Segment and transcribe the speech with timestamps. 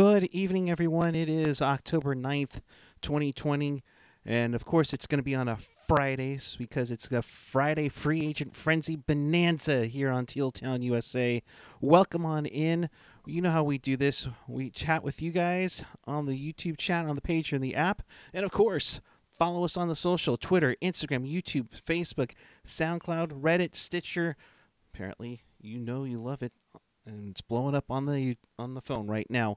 [0.00, 1.16] Good evening, everyone.
[1.16, 2.60] It is October 9th,
[3.02, 3.82] 2020.
[4.24, 5.58] And of course, it's going to be on a
[5.88, 11.42] Fridays because it's a Friday free agent frenzy bonanza here on Teal Town, USA.
[11.80, 12.88] Welcome on in.
[13.26, 14.28] You know how we do this.
[14.46, 18.02] We chat with you guys on the YouTube chat, on the page, in the app.
[18.32, 19.00] And of course,
[19.36, 22.34] follow us on the social Twitter, Instagram, YouTube, Facebook,
[22.64, 24.36] SoundCloud, Reddit, Stitcher.
[24.94, 26.52] Apparently, you know you love it
[27.08, 29.56] and it's blowing up on the on the phone right now.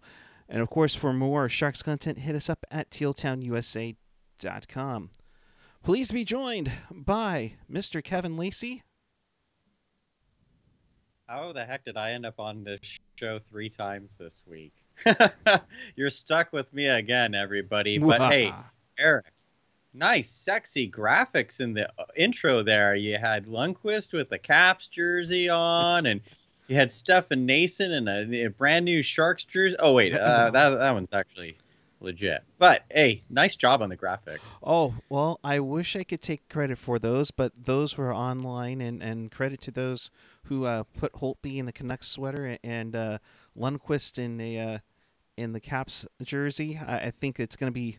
[0.52, 5.10] And of course, for more Sharks content, hit us up at tealtownusa.com.
[5.82, 8.04] Please be joined by Mr.
[8.04, 8.84] Kevin Lacey.
[11.26, 12.82] How the heck did I end up on this
[13.16, 14.74] show three times this week?
[15.96, 17.98] You're stuck with me again, everybody.
[17.98, 18.54] But hey,
[19.00, 19.28] Eric,
[19.94, 22.94] nice, sexy graphics in the uh, intro there.
[22.96, 26.20] You had Lundqvist with the Caps jersey on, and
[26.72, 29.76] you had Stefan Noesen and a, a, brand new Sharks jersey.
[29.78, 31.58] Oh wait, uh, that that one's actually
[32.00, 32.44] legit.
[32.60, 34.40] But hey, nice job on the graphics.
[34.64, 39.04] Oh well, I wish I could take credit for those, but those were online, and
[39.04, 40.12] and credit to those
[40.46, 43.18] who uh, put Holtby in the Canucks sweater and uh,
[43.58, 44.78] Lundqvist in a uh,
[45.36, 46.80] in the Caps jersey.
[46.88, 47.98] I, I think it's gonna be,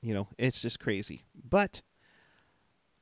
[0.00, 1.24] you know, it's just crazy.
[1.34, 1.82] But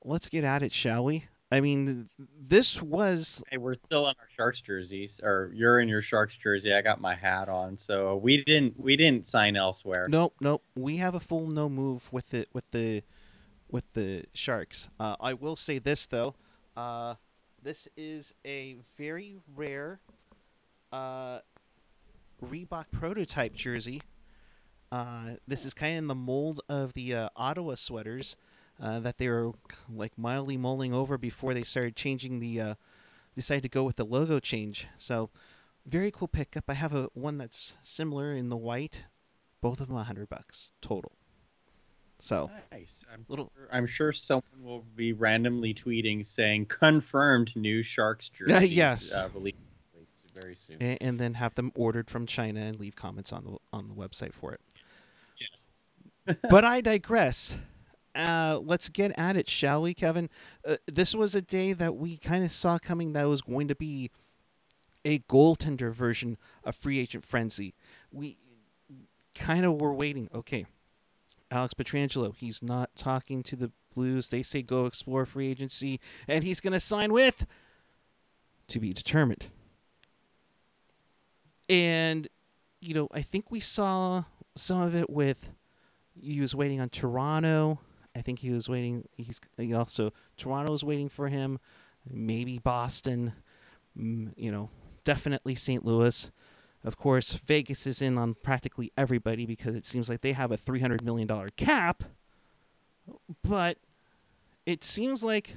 [0.02, 1.26] let's get at it, shall we?
[1.54, 3.44] I mean, this was.
[3.48, 6.74] Hey, we're still in our Sharks jerseys, or you're in your Sharks jersey.
[6.74, 10.08] I got my hat on, so we didn't we didn't sign elsewhere.
[10.08, 10.64] Nope, nope.
[10.74, 13.04] We have a full no move with it with the
[13.70, 14.88] with the Sharks.
[14.98, 16.34] Uh, I will say this though,
[16.76, 17.14] uh,
[17.62, 20.00] this is a very rare
[20.90, 21.38] uh,
[22.44, 24.02] Reebok prototype jersey.
[24.90, 28.36] Uh, this is kind of in the mold of the uh, Ottawa sweaters
[28.80, 29.52] uh, that they were
[29.88, 32.74] like mildly mulling over before they started changing the uh,
[33.34, 34.86] decided to go with the logo change.
[34.96, 35.30] So
[35.86, 36.64] very cool pickup.
[36.68, 39.04] I have a one that's similar in the white.
[39.60, 41.12] Both of them a hundred bucks total.
[42.18, 43.04] So nice.
[43.12, 43.50] I'm little.
[43.56, 48.68] Sure, I'm sure someone will be randomly tweeting saying confirmed new Sharks jersey.
[48.68, 49.14] yes.
[49.14, 49.28] Uh,
[50.34, 50.76] very soon.
[50.80, 53.94] And, and, then have them ordered from China and leave comments on the on the
[53.94, 54.60] website for it.
[55.38, 56.38] Yes.
[56.50, 57.58] but I digress
[58.14, 60.30] uh, let's get at it, shall we, Kevin?
[60.66, 63.74] Uh, this was a day that we kind of saw coming that was going to
[63.74, 64.10] be
[65.04, 67.74] a goaltender version of free agent frenzy.
[68.12, 68.38] We
[69.34, 70.28] kind of were waiting.
[70.34, 70.66] Okay,
[71.50, 74.28] Alex Pietrangelo, he's not talking to the Blues.
[74.28, 77.46] They say go explore free agency, and he's going to sign with
[78.68, 79.48] to be determined.
[81.68, 82.28] And,
[82.80, 84.24] you know, I think we saw
[84.56, 85.50] some of it with
[86.20, 87.80] he was waiting on Toronto.
[88.16, 89.08] I think he was waiting.
[89.16, 91.58] He's he also Toronto's waiting for him.
[92.08, 93.32] Maybe Boston.
[93.98, 94.70] Mm, you know,
[95.04, 95.84] definitely St.
[95.84, 96.30] Louis.
[96.84, 100.56] Of course, Vegas is in on practically everybody because it seems like they have a
[100.56, 102.04] three hundred million dollar cap.
[103.42, 103.78] But
[104.66, 105.56] it seems like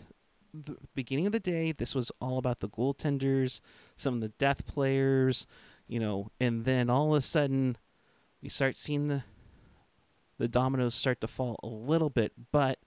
[0.53, 3.61] the beginning of the day, this was all about the goaltenders,
[3.95, 5.47] some of the death players,
[5.87, 7.77] you know, and then all of a sudden,
[8.41, 9.23] we start seeing the
[10.37, 12.79] the dominoes start to fall a little bit, but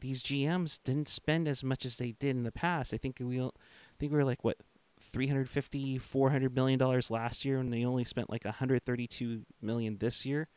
[0.00, 2.94] these GMs didn't spend as much as they did in the past.
[2.94, 3.50] I think we I
[3.98, 4.58] think we were like what
[5.00, 10.48] 350 400 million dollars last year and they only spent like 132 million this year.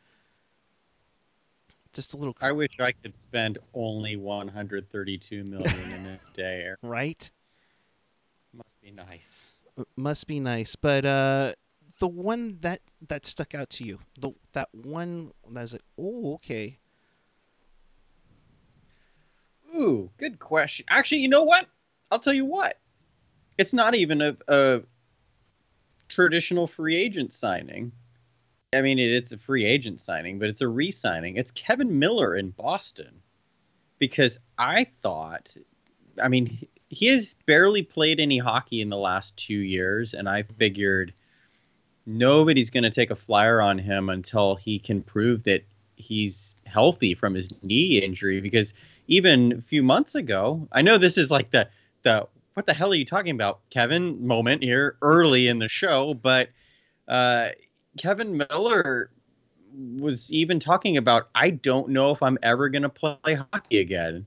[1.92, 6.70] Just a little I wish I could spend only 132 million in a day.
[6.82, 7.30] Right?
[8.54, 9.52] Must be nice.
[9.96, 11.52] Must be nice, but uh
[11.98, 13.98] the one that that stuck out to you?
[14.18, 16.78] The that one that was like, oh, okay.
[19.74, 20.84] Ooh, good question.
[20.90, 21.66] Actually, you know what?
[22.10, 22.78] I'll tell you what.
[23.56, 24.80] It's not even a, a
[26.08, 27.92] traditional free agent signing.
[28.74, 31.36] I mean, it, it's a free agent signing, but it's a re-signing.
[31.36, 33.22] It's Kevan Miller in Boston,
[33.98, 35.56] because I thought,
[36.22, 40.42] I mean, he has barely played any hockey in the last two years, and I
[40.42, 41.14] figured
[42.06, 45.64] nobody's going to take a flyer on him until he can prove that
[45.96, 48.74] he's healthy from his knee injury because
[49.06, 51.68] even a few months ago i know this is like the
[52.02, 56.12] the what the hell are you talking about kevin moment here early in the show
[56.14, 56.48] but
[57.08, 57.48] uh,
[57.98, 59.10] kevan miller
[59.98, 64.26] was even talking about i don't know if i'm ever going to play hockey again.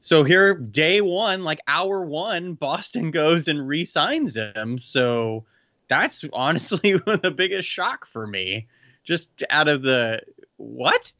[0.00, 4.78] So here day one like hour one boston goes and re-signs him.
[4.78, 5.44] So
[5.88, 8.68] that's honestly the biggest shock for me.
[9.04, 10.20] Just out of the
[10.56, 11.12] what?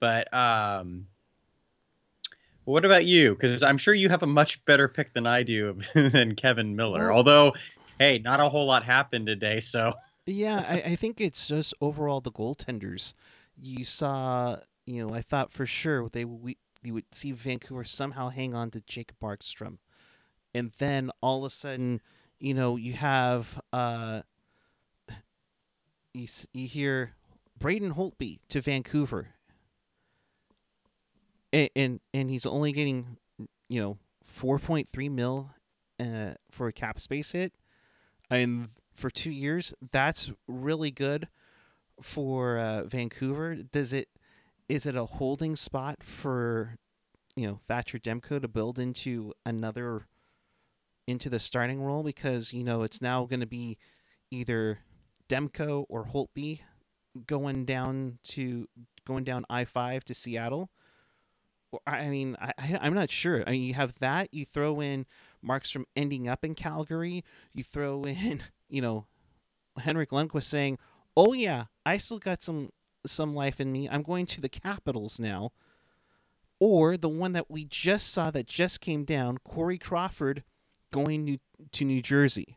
[0.00, 1.06] But um
[2.64, 3.34] what about you?
[3.34, 7.12] Because I'm sure you have a much better pick than I do than kevan Miller.
[7.12, 7.54] Although,
[7.98, 9.92] hey, not a whole lot happened today, so
[10.26, 13.14] Yeah, I, I think it's just overall the goaltenders.
[13.60, 18.28] You saw, you know, I thought for sure they we you would see Vancouver somehow
[18.28, 19.78] hang on to Jacob Markstrom,
[20.54, 22.00] and then all of a sudden,
[22.38, 24.22] you know, you have uh,
[26.12, 27.14] you you hear
[27.58, 29.28] Braden Holtby to Vancouver,
[31.52, 33.16] and and, and he's only getting,
[33.68, 35.50] you know, four point three mil,
[35.98, 37.52] uh, for a cap space hit,
[38.30, 41.28] and for two years, that's really good
[42.00, 43.56] for uh, Vancouver.
[43.56, 44.08] Does it
[44.68, 46.76] is it a holding spot for
[47.36, 50.06] you know Thatcher Demko to build into another
[51.06, 53.78] into the starting role because you know it's now going to be
[54.30, 54.80] either
[55.28, 56.60] Demko or Holtby
[57.26, 58.68] going down to
[59.06, 60.70] going down I five to Seattle.
[61.86, 63.44] I mean, I I'm not sure.
[63.46, 64.32] I mean, you have that.
[64.32, 65.06] You throw in
[65.44, 67.24] Markstrom ending up in Calgary.
[67.52, 69.06] You throw in you know
[69.78, 70.78] Henrik Lundqvist saying,
[71.16, 72.70] "Oh yeah, I still got some
[73.06, 73.88] some life in me.
[73.88, 75.52] I'm going to the Capitals now."
[76.58, 80.42] Or the one that we just saw that just came down, Corey Crawford
[80.96, 81.38] going
[81.72, 82.56] to New Jersey.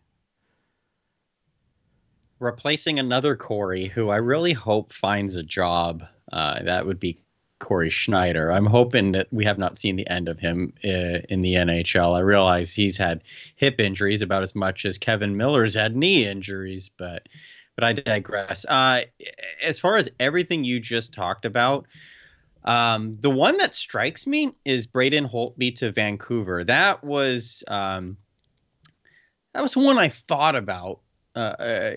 [2.40, 6.06] Replacing another Corey, who I really hope finds a job.
[6.32, 7.20] Uh, that would be
[7.60, 8.50] Cory Schneider.
[8.50, 12.16] I'm hoping that we have not seen the end of him uh, in the NHL.
[12.16, 13.24] I realize he's had
[13.58, 17.28] hip injuries about as much as Kevan Miller's had knee injuries, but
[17.76, 18.66] but I digress.
[18.70, 19.02] Uh,
[19.62, 21.88] as far as everything you just talked about,
[22.64, 26.64] um, the one that strikes me is Braden Holtby to Vancouver.
[26.64, 28.18] That was um,
[29.60, 31.02] that was one I thought about
[31.36, 31.94] uh,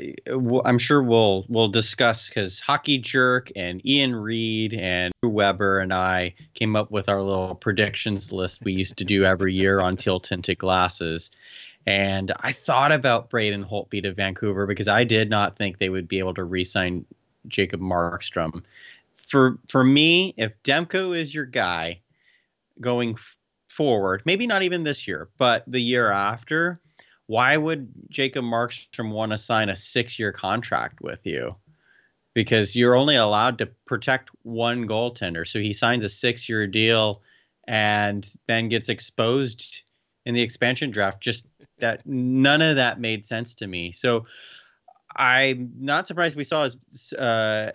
[0.64, 5.94] I'm sure we'll we'll discuss because Hockey Jerk and Ian Reed and Drew Weber and
[5.94, 9.96] I came up with our little predictions list we used to do every year on
[9.96, 11.30] Teal Tinted Glasses.
[11.86, 16.08] And I thought about Braden Holtby to Vancouver because I did not think they would
[16.08, 17.04] be able to re-sign
[17.46, 18.64] Jacob Markstrom.
[19.28, 22.00] For for me, if Demko is your guy
[22.80, 23.16] going
[23.68, 26.80] forward, maybe not even this year, but the year after,
[27.32, 31.56] why would Jacob Markstrom want to sign a six year contract with you?
[32.34, 35.48] Because you're only allowed to protect one goaltender.
[35.48, 37.22] So he signs a six year deal
[37.66, 39.80] and then gets exposed
[40.26, 41.22] in the expansion draft.
[41.22, 41.46] Just
[41.78, 43.92] that none of that made sense to me.
[43.92, 44.26] So
[45.16, 46.68] I'm not surprised we saw
[47.18, 47.70] uh,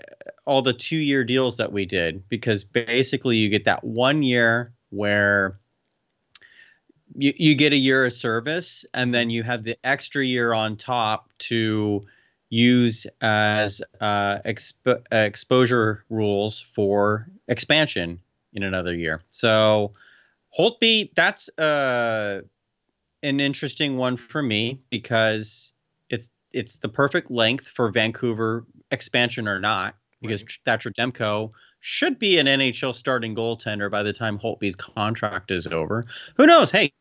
[0.46, 4.76] all the two year deals that we did because basically you get that one year
[4.92, 5.60] where
[7.18, 10.78] you, you get a year of service and then you have the extra year on
[10.78, 12.06] top to
[12.50, 18.20] use as uh, expo- uh, exposure rules for expansion
[18.54, 19.22] in another year.
[19.32, 19.94] So
[20.58, 22.42] Holtby, that's uh,
[23.24, 25.74] an interesting one for me because
[26.10, 30.58] it's it's the perfect length for Vancouver expansion or not because right.
[30.66, 36.06] Thatcher Demko should be an NHL starting goaltender by the time Holtby's contract is over.
[36.36, 36.72] Who knows?
[36.72, 36.94] Hey,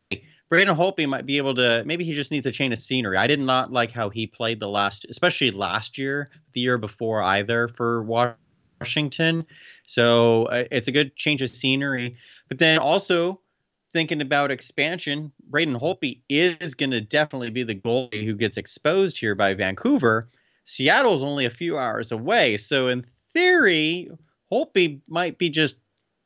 [0.49, 1.83] Braden Holtby might be able to.
[1.85, 3.17] Maybe he just needs a change of scenery.
[3.17, 7.21] I did not like how he played the last, especially last year, the year before
[7.21, 9.45] either for Washington.
[9.85, 12.15] So uh, it's a good change of scenery.
[12.47, 13.41] But then also
[13.91, 19.17] thinking about expansion, Braden Holtby is going to definitely be the goalie who gets exposed
[19.17, 20.29] here by Vancouver.
[20.65, 24.09] Seattle's only a few hours away, so in theory,
[24.51, 25.75] Holtby might be just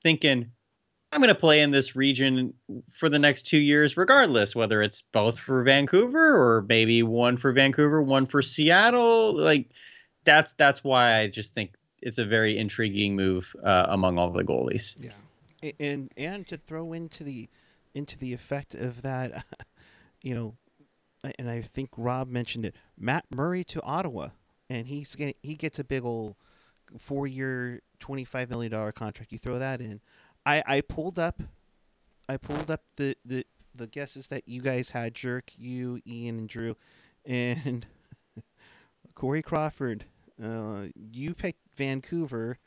[0.04, 0.52] thinking,
[1.12, 2.54] I'm going to play in this region
[2.98, 7.52] for the next two years, regardless, whether it's both for Vancouver or maybe one for
[7.52, 9.38] Vancouver, one for Seattle.
[9.38, 9.70] Like
[10.24, 14.44] that's that's why I just think it's a very intriguing move uh, among all the
[14.44, 14.96] goalies.
[15.00, 17.50] Yeah, and and to throw into the
[17.94, 19.46] into the effect of that,
[20.22, 20.56] you know,
[21.38, 24.30] and I think Rob mentioned it, Matt Murray to Ottawa,
[24.70, 26.36] and he's getting he gets a big old
[26.98, 29.32] four year, twenty five million dollar contract.
[29.32, 30.02] You throw that in.
[30.46, 31.42] I I pulled up,
[32.28, 36.50] I pulled up the the the guesses that you guys had, Jerk, you, Ian, and
[36.50, 36.76] Drew,
[37.26, 37.86] and
[39.16, 40.04] Corey Crawford.
[40.44, 42.58] Uh, you picked Vancouver.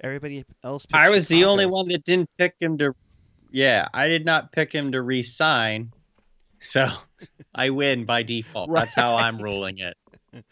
[0.00, 0.86] Everybody else.
[0.92, 1.40] I was Chicago.
[1.40, 2.94] the only one that didn't pick him to.
[3.50, 5.92] Yeah, I did not pick him to re-sign,
[6.60, 6.88] so
[7.54, 8.70] I win by default.
[8.70, 8.82] Right.
[8.82, 9.96] That's how I'm ruling it.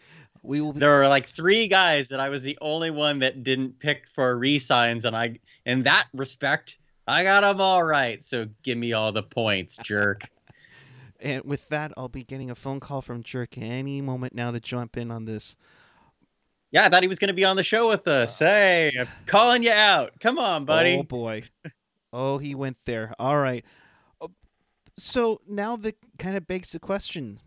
[0.42, 0.72] We will.
[0.72, 4.04] Be- there were like three guys that I was the only one that didn't pick
[4.14, 8.24] for re-signs, and I, in that respect, I got them all right.
[8.24, 10.28] So give me all the points, jerk.
[11.20, 14.60] and with that, I'll be getting a phone call from Jerk any moment now to
[14.60, 15.56] jump in on this.
[16.70, 18.40] Yeah, I thought he was going to be on the show with us.
[18.40, 20.12] Uh, hey, I'm calling you out.
[20.20, 20.96] Come on, buddy.
[20.96, 21.42] Oh boy.
[22.12, 23.12] Oh, he went there.
[23.18, 23.64] All right.
[24.96, 27.40] So now that kind of begs the question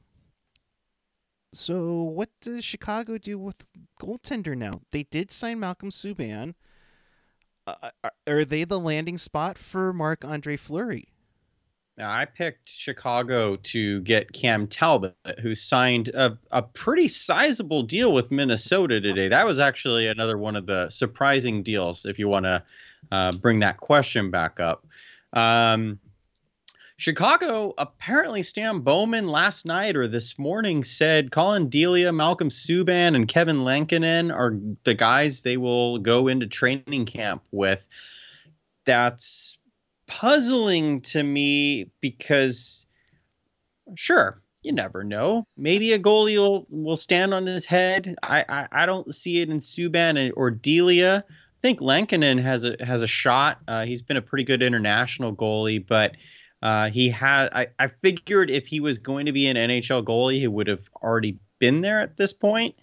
[1.54, 3.68] So what does Chicago do with
[4.02, 4.82] goaltender now?
[4.92, 6.56] They did sign Malcolm Subban.
[7.66, 11.10] Uh, are, are they the landing spot for Marc Andre Fleury?
[11.96, 18.12] Now, I picked Chicago to get Cam Talbot, who signed a, a pretty sizable deal
[18.12, 19.28] with Minnesota today.
[19.28, 22.64] That was actually another one of the surprising deals, if you want to
[23.12, 24.88] uh, bring that question back up.
[25.34, 26.00] Um,
[27.04, 33.28] Chicago, apparently, Stan Bowman last night or this morning said Colin Delia, Malcolm Subban, and
[33.28, 34.56] Kevin Lankinen are
[34.86, 37.86] the guys they will go into training camp with.
[38.86, 39.58] That's
[40.08, 42.86] puzzling to me because,
[43.96, 45.46] sure, you never know.
[45.58, 48.16] Maybe a goalie will, will stand on his head.
[48.24, 51.26] I, I, I don't see it in Subban or Delia.
[51.28, 53.60] I think Lankinen has a has a shot.
[53.68, 56.14] Uh, he's been a pretty good international goalie, but
[56.64, 57.50] uh, he had.
[57.54, 60.90] I, I figured if he was going to be an NHL goalie, he would have
[61.04, 62.74] already been there at this point.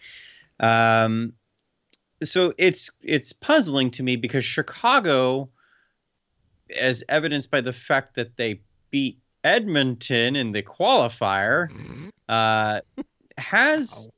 [0.60, 1.32] Um,
[2.22, 5.48] so it's it's puzzling to me because Chicago
[6.78, 8.60] as evidenced by the fact that they
[8.90, 11.68] beat Edmonton in the qualifier,
[12.28, 12.80] uh,
[13.38, 14.08] has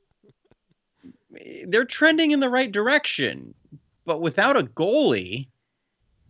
[1.65, 3.53] they're trending in the right direction,
[4.05, 5.47] but without a goalie,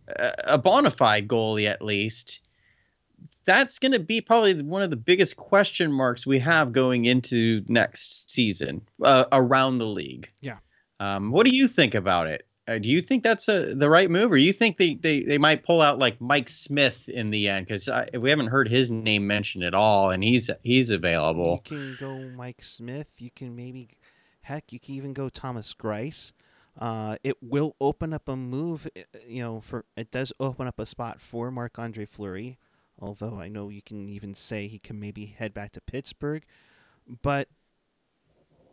[0.06, 2.40] a bona fide goalie at least,
[3.44, 7.62] that's going to be probably one of the biggest question marks we have going into
[7.68, 10.28] next season uh, around the league.
[10.40, 10.58] Yeah.
[11.00, 12.46] Um, what do you think about it?
[12.66, 15.36] Uh, do you think that's a, the right move, or you think they, they, they
[15.36, 17.66] might pull out like Mike Smith in the end?
[17.66, 21.62] Because we haven't heard his name mentioned at all, and he's he's available.
[21.66, 23.20] You can go Mike Smith.
[23.20, 23.88] You can maybe,
[24.40, 26.32] heck, you can even go Thomas Greiss.
[26.78, 28.88] Uh, it will open up a move.
[28.96, 32.58] Uh, you know, for it does open up a spot for Marc Andre Fleury.
[32.98, 36.44] Although I know you can even say he can maybe head back to Pittsburgh,
[37.22, 37.48] but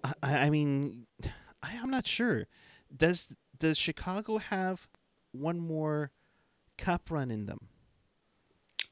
[0.04, 1.08] I, I mean,
[1.64, 2.48] I, I'm not sure.
[2.96, 4.88] Does does Chicago have
[5.32, 6.12] one more
[6.78, 7.68] cup run in them?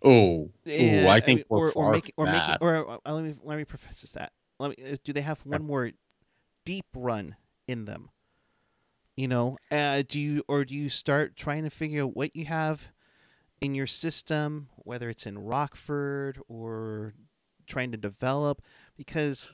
[0.04, 3.14] Oh, yeah, I think I mean, or, or make it, or make it, or uh,
[3.14, 4.32] let me let me preface that.
[4.60, 4.94] Let me.
[4.94, 5.92] Uh, do they have one more
[6.66, 7.36] deep run
[7.68, 8.10] in them?
[9.18, 12.46] You know, uh, do you or do you start trying to figure out what you
[12.46, 12.90] have
[13.62, 17.14] in your system, whether it's in Rockford or
[17.68, 18.62] trying to develop?
[18.98, 19.52] Because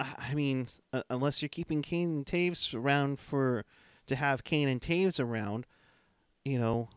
[0.00, 3.64] I mean, uh, unless you're keeping Kane and Toews around for
[4.06, 5.66] to have Kane and Toews around,
[6.44, 6.88] you know,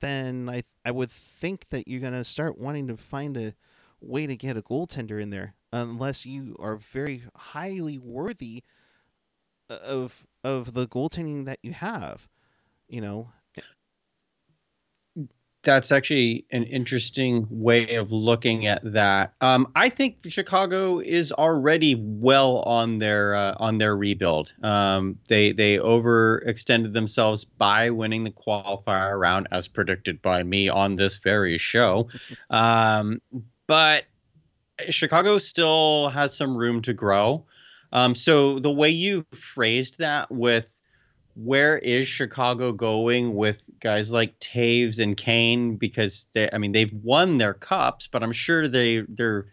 [0.00, 3.54] then I I would think that you're gonna start wanting to find a
[4.00, 8.62] way to get a goaltender in there, unless you are very highly worthy
[9.68, 12.28] of of the goaltending that you have,
[12.88, 13.32] you know,
[15.64, 19.34] that's actually an interesting way of looking at that.
[19.40, 24.52] Um, I think Chicago is already well on their uh, on their rebuild.
[24.62, 30.96] Um, they they overextended themselves by winning the qualifier round, as predicted by me on
[30.96, 32.08] this very show.
[32.50, 33.20] Um,
[33.66, 34.04] but
[34.88, 37.46] Chicago still has some room to grow.
[37.92, 40.68] Um, so the way you phrased that with
[41.34, 45.76] where is Chicago going with guys like Toews and Kane?
[45.76, 49.46] Because they, I mean, they've won their cups, but I'm sure they they're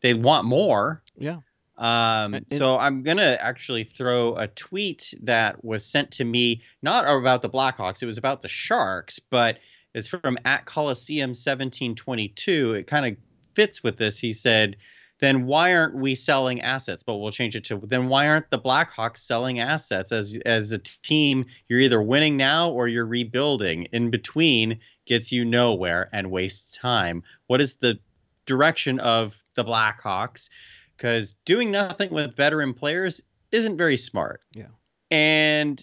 [0.00, 1.02] they want more.
[1.18, 1.38] Yeah.
[1.76, 7.42] Um, so I'm gonna actually throw a tweet that was sent to me, not about
[7.42, 9.58] the Blackhawks, it was about the Sharks, but
[9.94, 12.74] it's from at Coliseum 1722.
[12.74, 13.16] It kind of
[13.54, 14.18] fits with this.
[14.18, 14.76] He said,
[15.20, 17.02] then why aren't we selling assets?
[17.02, 20.78] But we'll change it to then why aren't the Blackhawks selling assets as as a
[20.78, 21.44] team?
[21.68, 23.84] You're either winning now or you're rebuilding.
[23.92, 27.22] In between gets you nowhere and wastes time.
[27.46, 27.98] What is the
[28.46, 30.48] direction of the Blackhawks?
[30.96, 33.22] Because doing nothing with veteran players
[33.52, 34.42] isn't very smart.
[34.54, 34.66] Yeah.
[35.10, 35.82] And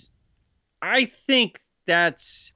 [0.82, 2.52] I think that's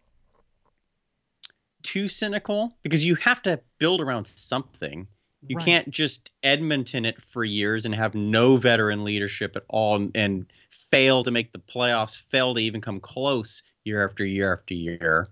[1.83, 5.07] too cynical because you have to build around something.
[5.47, 5.65] You right.
[5.65, 10.45] can't just Edmonton it for years and have no veteran leadership at all and,
[10.89, 15.29] fail to make the playoffs, fail to even come close year after year after year.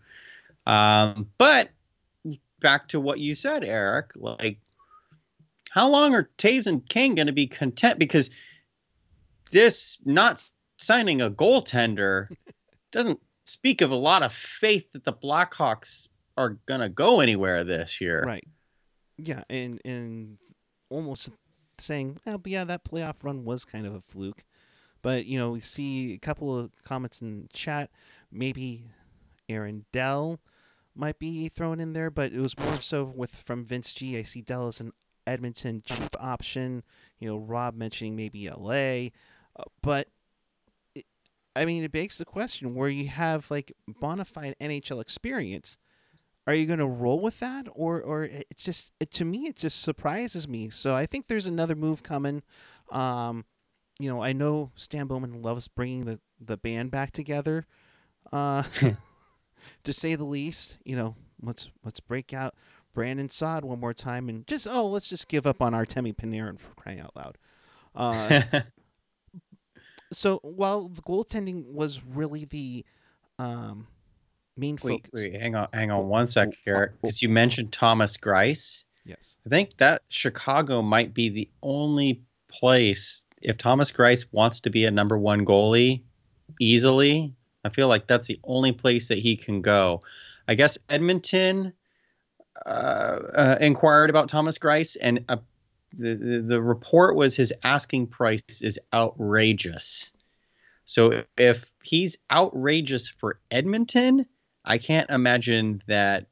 [0.65, 1.69] Um, but
[2.61, 4.59] back to what you said, Eric, like
[5.69, 7.99] how long are Toews and King going to be content?
[7.99, 8.29] Because
[9.51, 12.29] this not signing a goaltender
[12.91, 17.63] doesn't speak of a lot of faith that the Blackhawks are going to go anywhere
[17.63, 18.23] this year.
[18.25, 18.47] Right.
[19.21, 20.37] Yeah, and and
[20.89, 21.31] almost
[21.77, 24.43] saying, oh, but yeah, that playoff run was kind of a fluke.
[25.01, 27.89] But you know, we see a couple of comments in chat.
[28.31, 28.85] Maybe
[29.47, 30.39] Aaron Dell
[30.95, 34.17] might be thrown in there, but it was more so with from Vince G.
[34.17, 34.91] I see Dell as an
[35.25, 36.83] Edmonton cheap option.
[37.19, 39.09] You know, Rob mentioning maybe LA,
[39.57, 40.07] uh, but
[40.95, 41.05] it,
[41.55, 45.77] I mean, it begs the question where you have like bona fide NHL experience.
[46.49, 49.55] Are you going to roll with that, or or it's just it, to me it
[49.55, 50.71] just surprises me.
[50.71, 52.41] So I think there's another move coming.
[52.91, 53.45] Um,
[53.99, 57.67] you know, I know Stan Bowman loves bringing the the band back together,
[58.33, 58.63] uh,
[59.83, 60.79] to say the least.
[60.83, 62.55] You know, let's let's break out
[62.95, 66.59] Brandon Saad one more time and just oh let's just give up on Artemi Panarin
[66.59, 67.37] for crying out loud.
[67.93, 68.41] Uh,
[70.11, 72.83] so while the goaltending was really the
[73.37, 73.85] um,
[74.59, 76.85] main wait, focus, wait, hang on, hang on one sec, oh.
[77.01, 78.83] because you mentioned Thomas Greiss.
[79.05, 84.69] yes, I think that Chicago might be the only place if Thomas Greiss wants to
[84.69, 86.01] be a number one goalie
[86.59, 87.33] easily.
[87.63, 90.03] I feel like that's the only place that he can go.
[90.47, 91.73] I guess Edmonton
[92.65, 95.37] uh, uh, inquired about Thomas Greiss, and uh,
[95.93, 100.11] the, the the report was his asking price is outrageous.
[100.85, 104.25] So if he's outrageous for Edmonton,
[104.69, 106.27] I can't imagine that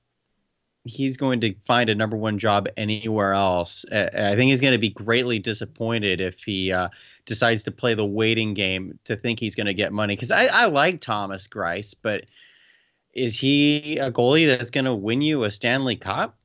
[0.86, 3.86] he's going to find a number one job anywhere else.
[3.91, 6.89] I think he's going to be greatly disappointed if he uh,
[7.25, 10.15] decides to play the waiting game to think he's going to get money.
[10.15, 12.25] Because I, I like Thomas Greiss, but
[13.13, 16.38] is he a goalie that's going to win you a Stanley Cup?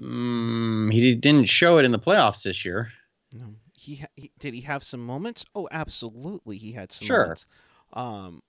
[0.00, 2.92] Mm, he didn't show it in the playoffs this year.
[3.32, 5.44] no, he, ha- he did he have some moments?
[5.54, 7.08] Oh, absolutely, he had some Sure.
[7.08, 7.46] moments.
[7.92, 8.42] Um,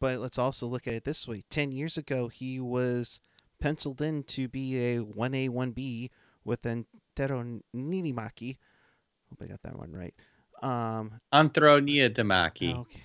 [0.00, 3.20] but let's also look at it this way: ten years ago, he was
[3.60, 6.10] penciled in to be a one A one B
[6.44, 8.56] with Antero Ninimaki.
[9.30, 10.14] Hope I got that one right.
[10.62, 12.76] Um, Antro Niitamaki.
[12.78, 13.02] okay.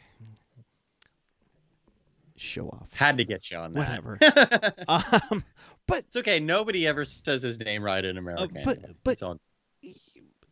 [2.37, 2.91] Show off.
[2.93, 4.03] Had to get you on that.
[4.03, 4.17] Whatever.
[4.21, 5.43] it's Um,
[5.87, 6.39] but okay.
[6.39, 8.43] Nobody ever says his name right in America.
[8.43, 9.39] Uh, but- but- It's all-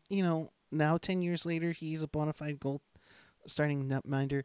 [0.10, 2.82] you know, now ten years later, he's a bona fide gold
[3.48, 4.44] starting netminder.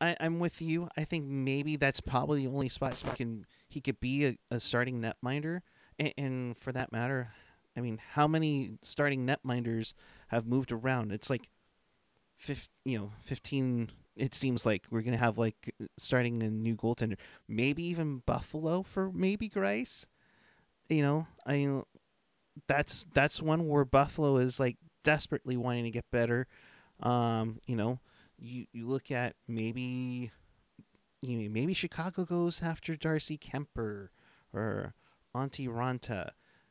[0.00, 0.88] I, I'm with you.
[0.96, 4.60] I think maybe that's probably the only spot he can he could be a, a
[4.60, 5.60] starting netminder.
[5.98, 7.32] And, and for that matter,
[7.76, 9.94] I mean, how many starting netminders
[10.28, 11.12] have moved around?
[11.12, 11.48] It's like,
[12.36, 13.90] fif, you know, fifteen.
[14.16, 17.16] It seems like we're gonna have like starting a new goaltender.
[17.48, 20.06] Maybe even Buffalo for maybe Greiss.
[20.88, 21.82] You know, I mean,
[22.66, 26.46] that's that's one where Buffalo is like desperately wanting to get better.
[27.00, 27.98] Um, you know,
[28.38, 30.30] you you look at maybe
[31.22, 34.08] you know, maybe Chicago goes after Darcy Kuemper
[34.52, 34.94] or
[35.34, 36.30] Antti Raanta.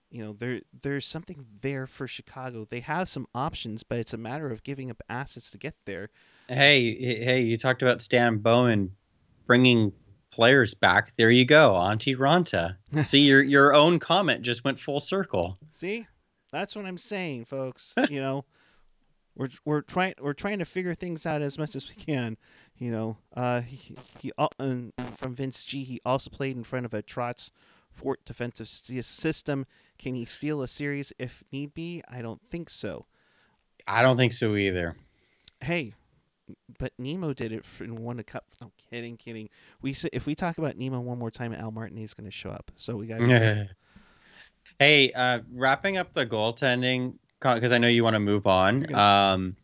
[0.10, 2.66] You know, there there's something there for Chicago.
[2.70, 6.10] They have some options, but it's a matter of giving up assets to get there.
[6.48, 8.92] Hey, hey, you talked about Stan Bowman
[9.46, 9.92] bringing
[10.32, 11.12] players back.
[11.18, 12.78] There you go, Antti Raanta.
[13.06, 15.58] See, your your own comment just went full circle.
[15.70, 16.08] See,
[16.52, 17.96] that's what I'm saying, folks.
[18.10, 18.46] you know,
[19.36, 22.38] we're we're trying we're trying to figure things out as much as we can.
[22.78, 25.84] You know, uh, he, he and from Vince G.
[25.84, 27.52] He also played in front of a Trotz
[27.92, 29.66] Fort defensive system.
[29.98, 32.04] Can he steal a series if need be?
[32.10, 33.06] I don't think so.
[33.88, 34.96] I don't think so either.
[35.62, 35.94] Hey,
[36.80, 38.46] but Niemi did it for, and won a cup.
[38.62, 39.50] I'm kidding, kidding.
[39.82, 42.32] We say, if we talk about Niemi one more time, Al Martin is going to
[42.32, 42.72] show up.
[42.76, 43.20] So we got.
[43.20, 43.70] to
[44.80, 48.94] hey, uh, wrapping up the goaltending because I know you want to move on.
[48.94, 49.56] Um,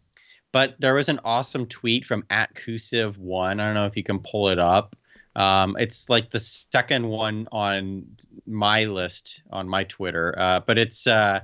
[0.51, 3.59] but there was an awesome tweet from at Kusiv one.
[3.59, 4.95] I don't know if you can pull it up.
[5.35, 10.35] Um, it's like the second one on my list on my Twitter.
[10.37, 11.39] Uh, but it's uh,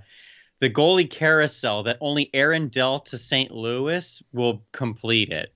[0.59, 3.49] the goalie carousel that only Aaron Dell to St.
[3.51, 5.53] Louis will complete it.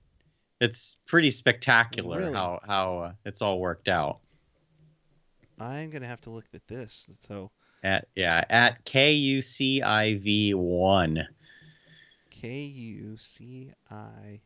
[0.60, 2.32] It's pretty spectacular Really?
[2.32, 4.20] how how uh, it's all worked out.
[5.58, 7.10] I'm going to have to look at this.
[7.20, 7.50] So
[7.84, 11.26] At yeah, at K U C I V one.
[12.30, 14.40] K U C I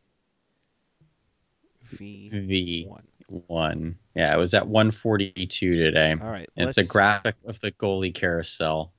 [1.83, 3.07] V V one.
[3.47, 3.97] one.
[4.15, 6.15] Yeah, it was at 142 today.
[6.19, 6.49] All right.
[6.55, 8.91] It's a graphic of the goalie carousel,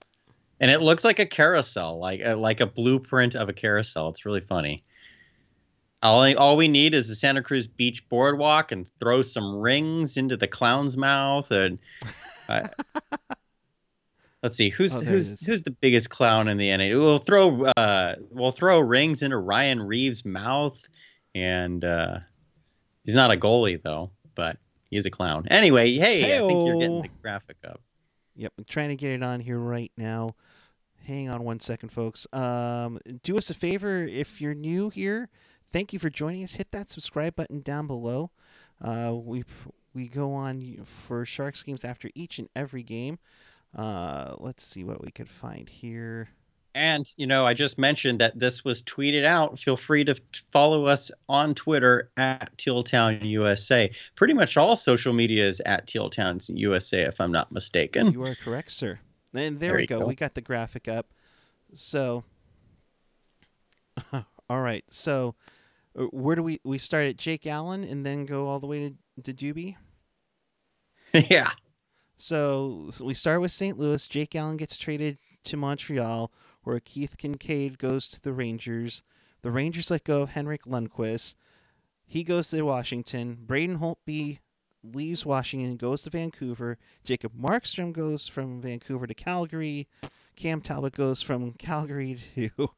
[0.61, 4.09] and it looks like a carousel, like a, like a blueprint of a carousel.
[4.09, 4.85] It's really funny.
[6.01, 10.37] All all we need is the Santa Cruz Beach boardwalk and throw some rings into
[10.37, 11.81] the clown's mouth and.
[12.48, 12.68] I-
[14.42, 16.96] Let's see who's Oh, who's who's the biggest clown in the NA.
[16.98, 20.81] We'll throw uh we'll throw rings into Ryan Reaves' mouth,
[21.35, 22.18] and uh,
[23.05, 24.59] he's not a goalie though, but
[24.90, 25.46] he's a clown.
[25.51, 27.81] Anyway, hey, I think you're getting the graphic up.
[28.37, 30.37] Yep, I'm trying to get it on here right now.
[31.05, 32.27] Hang on one second, folks.
[32.33, 35.31] Um, do us a favor if you're new here.
[35.72, 36.53] Thank you for joining us.
[36.55, 38.31] Hit that subscribe button down below.
[38.81, 39.42] Uh, we
[39.94, 43.18] we go on for Sharks games after each and every game.
[43.79, 46.29] Uh, let's see what we could find here.
[46.75, 49.59] And, you know, I just mentioned that this was tweeted out.
[49.59, 50.14] Feel free to
[50.53, 53.91] follow us on Twitter at Tealtown USA.
[54.17, 58.12] Pretty much all social media is at Tealtown USA, if I'm not mistaken.
[58.12, 58.99] You are correct, sir.
[59.33, 60.01] And there, There we go.
[60.01, 60.07] go.
[60.07, 61.07] We got the graphic up.
[61.73, 62.25] So,
[64.51, 64.85] all right.
[64.88, 65.35] So,
[65.99, 68.95] uh, where do we we start at Jake Allen and then go all the way
[69.23, 69.77] to, to Doobie?
[71.31, 71.51] yeah.
[72.18, 73.78] So, so we start with St.
[73.78, 74.07] Louis.
[74.07, 76.33] Jake Allen gets traded to Montreal,
[76.64, 79.04] where Keith Kinkaid goes to the Rangers.
[79.42, 81.37] The Rangers let go of Henrik Lundqvist.
[82.04, 83.38] He goes to Washington.
[83.40, 84.40] Braden Holtby
[84.83, 86.76] leaves Washington, and goes to Vancouver.
[87.04, 89.87] Jacob Markstrom goes from Vancouver to Calgary.
[90.35, 92.70] Cam Talbot goes from Calgary to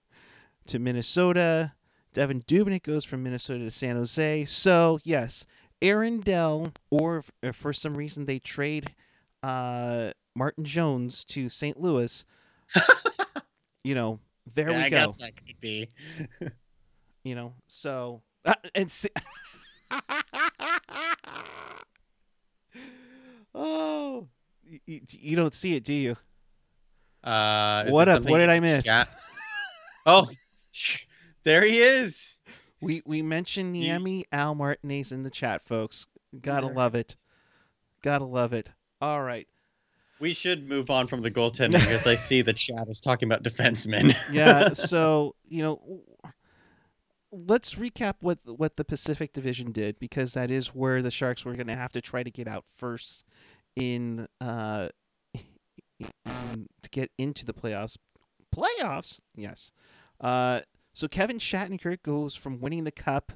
[0.66, 1.72] to Minnesota.
[2.14, 4.44] Devan Dubnyk goes from Minnesota to San Jose.
[4.44, 5.46] So yes,
[5.80, 8.94] Aaron Dell, or if, if for some reason they trade
[9.42, 11.80] uh, Martin Jones to St.
[11.80, 12.24] Louis,
[13.84, 14.20] you know,
[14.54, 15.06] there Yeah, we I go.
[15.06, 15.88] guess that could be.
[17.22, 19.10] You know, so uh, and see-
[23.54, 24.26] oh,
[24.66, 26.16] y- y- you don't see it, do you?
[27.22, 28.22] Uh, what up?
[28.24, 28.88] What did I miss?
[30.06, 30.28] Oh,
[31.44, 32.36] there he is.
[32.80, 36.06] We we mentioned You- Niemi Al Martinez in the chat, folks.
[36.40, 37.16] Gotta love it.
[38.02, 38.70] Gotta love it.
[39.00, 39.46] All right.
[40.20, 43.42] We should move on from the goaltending because I see the chat is talking about
[43.42, 44.14] defensemen.
[44.32, 44.72] Yeah.
[44.74, 46.02] so you know,
[47.32, 51.54] let's recap what what the Pacific Division did because that is where the Sharks were
[51.54, 53.24] going to have to try to get out first
[53.76, 54.88] in uh
[55.98, 57.96] in- to get into the playoffs.
[58.54, 59.72] Playoffs, yes.
[60.20, 60.60] Uh,
[60.92, 63.32] so Kevin Shattenkirk goes from winning the cup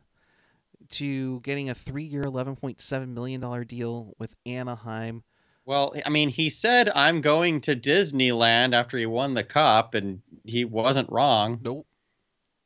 [0.91, 5.23] to getting a three-year, eleven point seven million dollar deal with Anaheim.
[5.67, 10.21] Well, I mean, he said I'm going to Disneyland after he won the cup, and
[10.45, 11.61] he wasn't wrong.
[11.63, 11.87] Nope.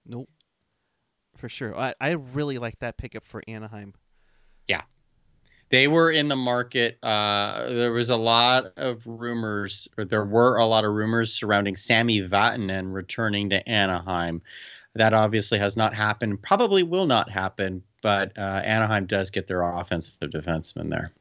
[0.04, 0.28] Nope.
[1.36, 1.78] For sure.
[1.78, 3.94] I, I really like that pickup for Anaheim.
[4.66, 4.82] Yeah,
[5.70, 6.98] they were in the market.
[7.02, 11.76] Uh, there was a lot of rumors, or there were a lot of rumors surrounding
[11.76, 14.42] Sami Vatanen returning to Anaheim.
[14.94, 16.42] That obviously has not happened.
[16.42, 17.84] Probably will not happen.
[18.02, 21.12] But uh, Anaheim does get their offensive defenseman there.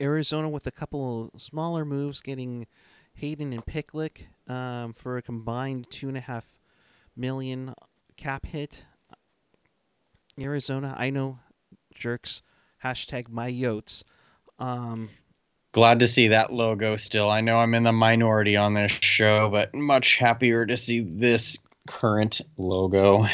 [0.00, 2.66] Arizona with a couple of smaller moves, getting
[3.14, 6.44] Hayden and Pitlick um, for a combined two and a half
[7.16, 7.74] million
[8.16, 8.84] cap hit.
[10.40, 11.38] Arizona, I know,
[11.94, 12.42] jerks.
[12.82, 14.02] Hashtag my yotes.
[14.58, 15.10] Um,
[15.72, 17.30] Glad to see that logo still.
[17.30, 21.58] I know I'm in the minority on this show, but much happier to see this
[21.88, 23.24] current logo.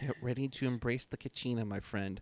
[0.00, 2.20] get ready to embrace the Kachina, my friend.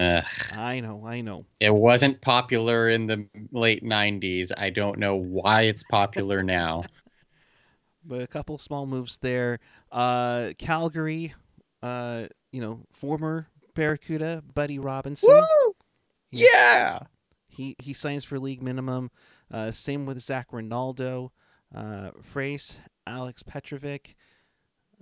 [0.00, 0.24] Ugh.
[0.54, 1.44] I know, I know.
[1.60, 4.50] It wasn't popular in the late 90s.
[4.56, 6.84] I don't know why it's popular now.
[8.04, 9.60] but a couple small moves there.
[9.92, 11.34] Uh, Calgary,
[11.82, 15.34] uh, you know, former Barracuda Buddy Robinson.
[15.34, 15.74] Woo!
[16.30, 17.00] Yeah.
[17.48, 19.10] He he signs for league minimum.
[19.52, 21.32] Uh, same with Zac Rinaldo,
[21.74, 24.14] uh, Frace, Alex Petrovic,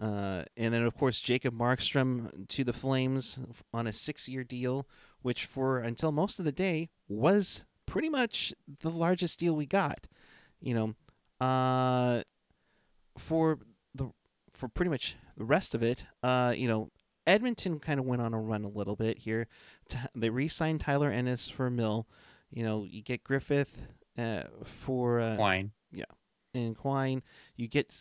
[0.00, 3.38] uh, and then of course Jacob Markstrom to the Flames
[3.72, 4.87] on a six-year deal,
[5.22, 10.06] which for until most of the day was pretty much the largest deal we got.
[10.61, 12.22] You know, uh,
[13.16, 13.58] for
[13.94, 14.11] the
[14.52, 16.90] for pretty much the rest of it, uh, you know,
[17.26, 19.46] Edmonton kind of went on a run a little bit here.
[20.14, 22.06] They re-signed Tyler Ennis for a mill.
[22.50, 23.82] You know, you get Griffith
[24.16, 25.37] uh, for uh,
[25.92, 26.04] yeah,
[26.54, 27.22] and Quine.
[27.56, 27.94] You get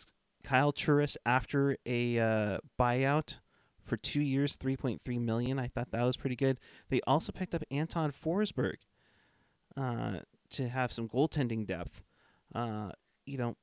[0.48, 3.36] Kyle Turris after a uh, buyout
[3.84, 5.58] for two years, three point three million.
[5.58, 6.58] I thought that was pretty good.
[6.88, 8.76] They also picked up Anton Forsberg
[9.76, 10.20] uh,
[10.52, 12.02] to have some goaltending depth.
[12.54, 12.92] Uh,
[13.26, 13.56] you know,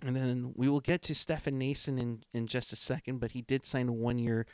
[0.00, 3.42] and then we will get to Stefan Noesen in, in just a second, but he
[3.42, 4.46] did sign a one year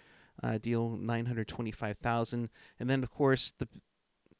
[0.42, 2.48] uh, deal, nine hundred twenty five thousand,
[2.80, 3.68] and then of course the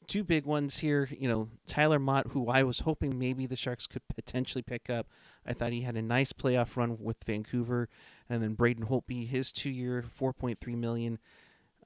[0.07, 1.09] two big ones here.
[1.11, 5.07] You know, Tyler Motte, who I was hoping maybe the Sharks could potentially pick up.
[5.47, 7.89] I thought he had a nice playoff run with Vancouver,
[8.29, 11.19] and then Braden Holtby, his two year, four point three million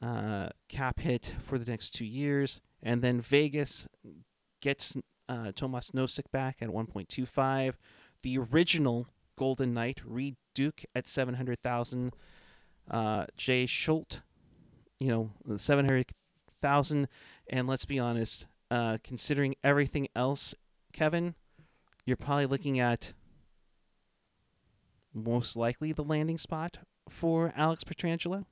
[0.02, 3.88] uh, cap hit for the next two years, and then Vegas
[4.62, 4.98] gets
[5.30, 7.78] uh, Tomas Nosek back at one point two five.
[8.24, 12.14] The original Golden Knight, Reid Duke at seven hundred thousand.
[12.90, 14.22] Uh, Jay Schult,
[15.00, 16.12] you know, seven hundred
[16.62, 17.08] thousand.
[17.48, 20.56] And let's be honest, uh, considering everything else,
[20.94, 21.36] Kevin,
[22.06, 23.14] you're probably looking at
[25.14, 26.78] most likely the landing spot
[27.10, 28.46] for Alex Pietrangelo.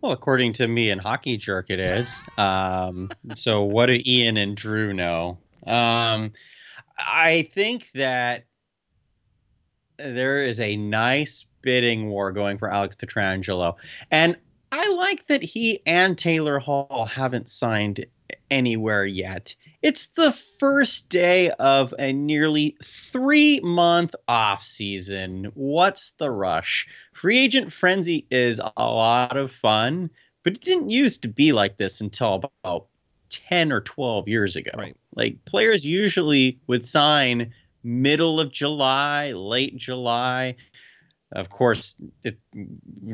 [0.00, 2.22] Well, according to me and Hockey Jerk, it is.
[2.38, 5.38] Um, so, what do Ian and Drew know?
[5.66, 6.32] Um,
[6.96, 8.44] I think that
[9.96, 13.74] there is a nice bidding war going for Alex Pietrangelo.
[14.10, 14.36] And
[14.70, 18.06] I like that he and Taylor Hall haven't signed
[18.50, 19.54] anywhere yet.
[19.88, 25.50] It's the first day of a nearly three month off season.
[25.54, 26.86] What's the rush?
[27.14, 30.10] Free agent frenzy is a lot of fun,
[30.44, 32.88] but it didn't used to be like this until about
[33.30, 34.72] 10 or 12 years ago.
[34.76, 34.94] Right.
[35.14, 40.56] Like players usually would sign middle of July, late July.
[41.32, 42.38] Of course, it,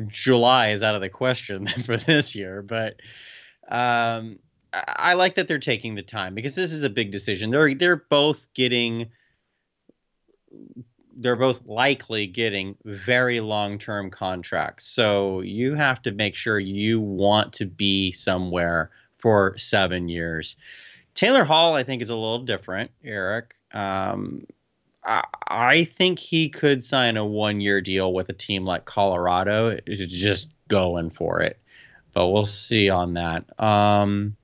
[0.07, 2.97] July is out of the question for this year, but
[3.69, 4.39] um,
[4.87, 7.51] I like that they're taking the time because this is a big decision.
[7.51, 9.09] They're they're both getting
[11.17, 14.85] they're both likely getting very long-term contracts.
[14.85, 20.57] So you have to make sure you want to be somewhere for 7 years.
[21.13, 23.55] Taylor Hall I think is a little different, Eric.
[23.73, 24.45] Um,
[25.05, 31.11] I, think he could sign a one-year deal with a team like Colorado, just going
[31.11, 31.59] for it.
[32.13, 33.45] But we'll see on that.
[33.61, 34.35] Um,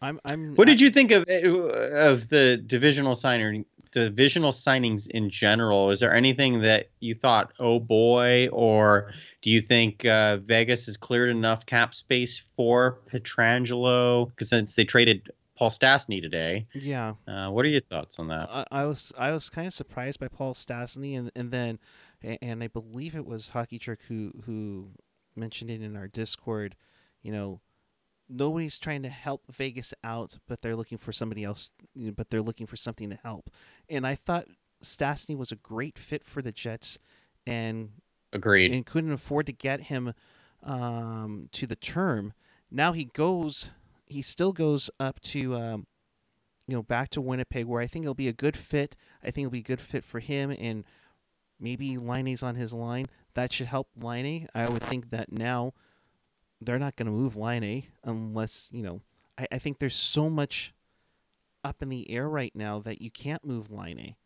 [0.00, 0.20] I'm.
[0.30, 0.54] I'm.
[0.54, 5.90] What did you think of of the divisional signing divisional signings in general?
[5.90, 10.96] Is there anything that you thought, oh boy, or do you think uh, Vegas has
[10.96, 14.28] cleared enough cap space for Pietrangelo?
[14.28, 17.14] Because since they traded Paul Stastny today, yeah.
[17.26, 18.48] Uh, what are your thoughts on that?
[18.50, 21.78] I, I was I was kind of surprised by Paul Stastny, and and then
[22.22, 24.90] and I believe it was Hockey Trick who who
[25.34, 26.76] mentioned it in our Discord.
[27.22, 27.60] You know,
[28.28, 31.72] nobody's trying to help Vegas out, but they're looking for somebody else.
[31.94, 33.50] But they're looking for something to help.
[33.88, 34.46] And I thought
[34.82, 36.98] Stastny was a great fit for the Jets,
[37.46, 37.90] and
[38.32, 40.14] agreed, and couldn't afford to get him
[40.62, 42.32] um, to the term.
[42.70, 43.70] Now he goes.
[44.06, 45.54] He still goes up to.
[45.54, 45.86] Um,
[46.68, 48.96] you know, back to Winnipeg, where I think it'll be a good fit.
[49.22, 50.82] I think it'll be a good fit for him, and
[51.60, 53.06] maybe Laine's on his line.
[53.34, 54.48] That should help Laine.
[54.52, 55.74] I would think that now
[56.60, 59.02] they're not going to move Laine unless you know.
[59.38, 60.72] I, I think there's so much
[61.64, 64.16] up in the air right now that you can't move Laine,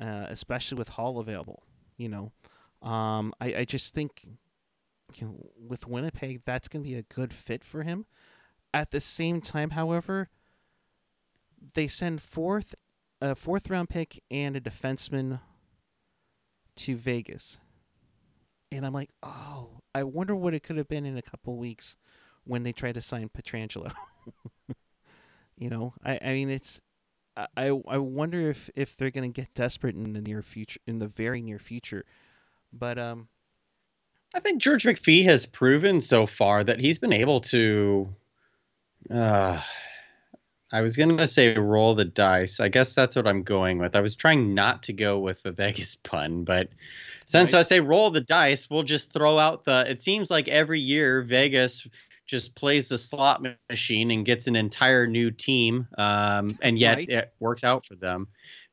[0.00, 1.62] uh, especially with Hall available.
[1.96, 2.32] You know,
[2.88, 4.22] um, I I just think
[5.14, 8.06] you know with Winnipeg that's going to be a good fit for him.
[8.74, 10.30] At the same time, however,
[11.74, 12.74] they send fourth
[13.20, 15.40] a fourth round pick and a defenseman
[16.76, 17.58] to Vegas.
[18.70, 21.96] And I'm like, oh, I wonder what it could have been in a couple weeks
[22.44, 23.92] when they try to sign Pietrangelo.
[25.56, 26.80] you know, I, I mean, it's
[27.36, 31.08] I I wonder if if they're gonna get desperate in the near future, in the
[31.08, 32.04] very near future.
[32.72, 33.28] But um,
[34.34, 38.08] I think George McPhee has proven so far that he's been able to.
[39.10, 39.60] Uh,
[40.72, 42.58] I was gonna say roll the dice.
[42.58, 43.94] I guess that's what I'm going with.
[43.94, 46.68] I was trying not to go with the Vegas pun, but
[47.26, 47.60] since right.
[47.60, 49.84] I say roll the dice, we'll just throw out the.
[49.88, 51.86] It seems like every year Vegas
[52.26, 57.08] just plays the slot machine and gets an entire new team, um, and yet right.
[57.08, 58.28] it works out for them.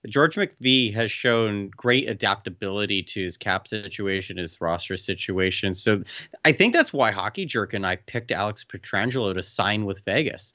[0.08, 5.74] George McPhee has shown great adaptability to his cap situation, his roster situation.
[5.74, 6.04] So
[6.46, 10.54] I think that's why Hockey Jerk and I picked Alex Pietrangelo to sign with Vegas.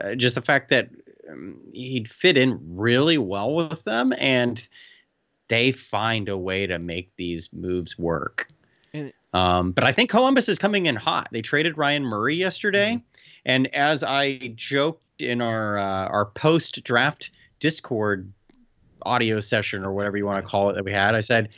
[0.00, 0.88] Uh, just the fact that
[1.30, 4.66] um, he'd fit in really well with them, and
[5.48, 8.48] they find a way to make these moves work.
[9.32, 11.28] Um, but I think Columbus is coming in hot.
[11.30, 13.18] They traded Ryan Murray yesterday, mm-hmm.
[13.44, 18.32] and as I joked in our uh, our post draft Discord
[19.02, 21.50] audio session or whatever you want to call it that we had, I said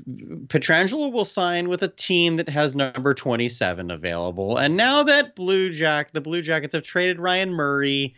[0.00, 4.56] Pietrangelo will sign with a team that has number 27 available.
[4.56, 8.14] And now that Blue Jack, the Blue Jackets have traded Ryan Murray,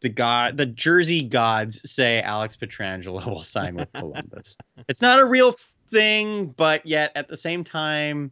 [0.00, 4.60] the god, the Jersey gods say Alex Pietrangelo will sign with Columbus.
[4.88, 5.56] it's not a real
[5.90, 8.30] thing, but yet at the same time,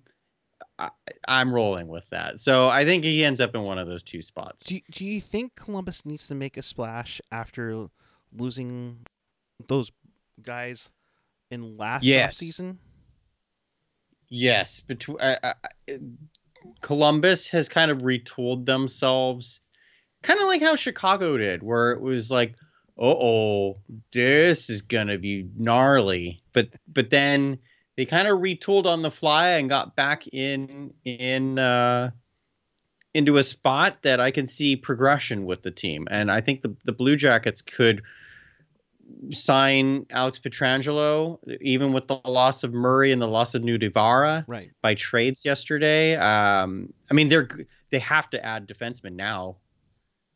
[0.79, 0.91] I,
[1.27, 2.41] am rolling with that.
[2.41, 4.67] So I think he ends up in one of those two spots.
[4.67, 7.89] Do, do you think Columbus needs to make a splash after
[8.37, 8.99] losing
[9.67, 9.91] those
[10.43, 10.91] guys
[11.51, 12.37] in last yes.
[12.37, 12.79] season?
[14.29, 15.53] Yes, between uh, uh,
[16.81, 19.61] Columbus has kind of retooled themselves,
[20.23, 22.55] kind of like how Chicago did, where it was like,
[22.99, 23.79] oh,
[24.13, 27.59] this is gonna be gnarly, but but then
[27.97, 32.11] they kind of retooled on the fly and got back in in uh,
[33.15, 36.75] into a spot that I can see progression with the team, and I think the
[36.85, 38.03] the Blue Jackets could
[39.33, 44.71] sign Alex Pietrangelo, even with the loss of Murray and the loss of Nutivaara right.
[44.83, 46.17] by trades yesterday.
[46.17, 47.49] Um, I mean, they're
[47.91, 49.57] they have to add defensemen now.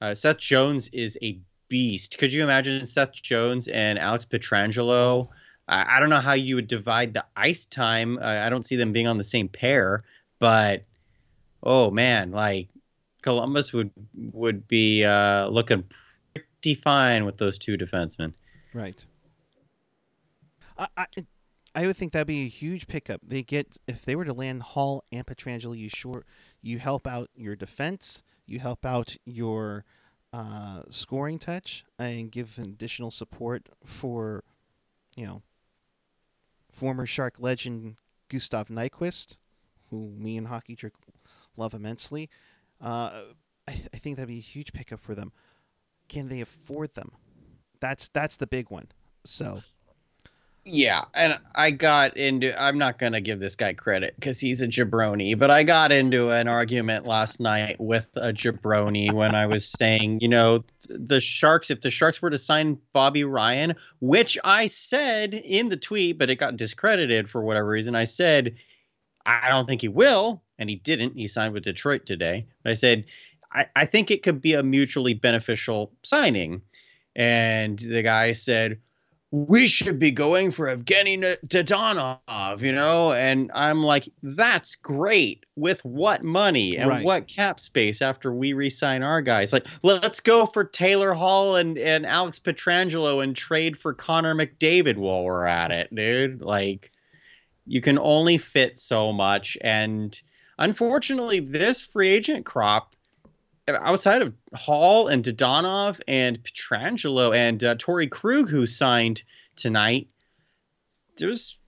[0.00, 2.18] Uh, Seth Jones is a beast.
[2.18, 5.28] Could you imagine Seth Jones and Alex Pietrangelo?
[5.68, 8.18] I, I don't know how you would divide the ice time.
[8.18, 10.04] Uh, I don't see them being on the same pair,
[10.38, 10.84] but
[11.62, 12.68] oh man, like
[13.22, 13.90] Columbus would
[14.32, 15.84] would be uh, looking
[16.34, 18.32] pretty fine with those two defensemen.
[18.72, 19.04] Right.
[20.78, 21.06] I, I
[21.74, 23.20] I would think that'd be a huge pickup.
[23.26, 26.24] They get if they were to land Hall and Pietrangelo, you sure
[26.62, 29.84] you help out your defense, you help out your
[30.32, 34.42] uh, scoring touch, and give additional support for,
[35.16, 35.42] you know,
[36.70, 37.96] former Shark legend
[38.28, 39.38] Gustav Nyquist,
[39.90, 40.94] who me and Hockey Jerk
[41.56, 42.28] love immensely.
[42.80, 43.22] Uh,
[43.68, 45.32] I, th- I think that'd be a huge pickup for them.
[46.08, 47.12] Can they afford them?
[47.80, 48.88] That's that's the big one.
[49.24, 49.62] So
[50.64, 52.60] Yeah, and I got into.
[52.60, 56.30] I'm not gonna give this guy credit because he's a jabroni, but I got into
[56.30, 61.70] an argument last night with a jabroni when I was saying, you know, the Sharks.
[61.70, 66.30] If the Sharks were to sign Bobby Ryan, which I said in the tweet, but
[66.30, 68.54] it got discredited for whatever reason, I said
[69.24, 71.16] I don't think he will, and he didn't.
[71.16, 72.46] He signed with Detroit today.
[72.62, 73.06] But I said
[73.52, 76.62] I, I think it could be a mutually beneficial signing,
[77.16, 78.78] and the guy said
[79.32, 83.12] we should be going for Evgeny Dadonov, you know?
[83.12, 85.46] And I'm like, that's great.
[85.54, 87.04] With what money and Right.
[87.04, 89.52] what cap space after we re-sign our guys?
[89.52, 94.96] Like, let's go for Taylor Hall and, and Alex Pietrangelo and trade for Connor McDavid
[94.96, 96.42] while we're at it, dude.
[96.42, 96.90] Like,
[97.66, 99.56] you can only fit so much.
[99.60, 100.20] And
[100.58, 102.96] unfortunately, this free agent crop,
[103.76, 109.22] outside of Hall and Dadonov and Pietrangelo and uh, Torey Krug, who signed
[109.56, 110.08] tonight,
[111.16, 111.58] there's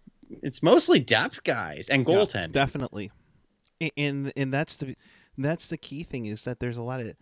[0.43, 2.53] it's mostly depth guys and Yeah, goaltending.
[2.53, 3.11] definitely,
[3.97, 4.97] and and that's the
[5.37, 7.15] that's the key thing is that there's a lot of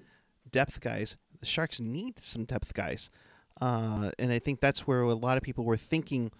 [0.51, 1.17] depth guys.
[1.41, 3.11] The Sharks need some depth guys,
[3.61, 6.31] uh, and I think that's where a lot of people were thinking,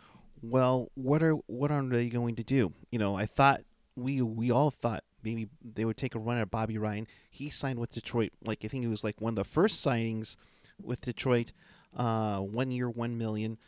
[0.43, 2.73] well, what are what are they going to do?
[2.93, 3.63] You know, I thought
[3.97, 7.07] we we all thought maybe they would take a run at Bobby Ryan.
[7.31, 10.37] He signed with Detroit, like I think it was like one of the first signings
[10.83, 11.53] with Detroit,
[11.97, 13.59] uh, one year, one million.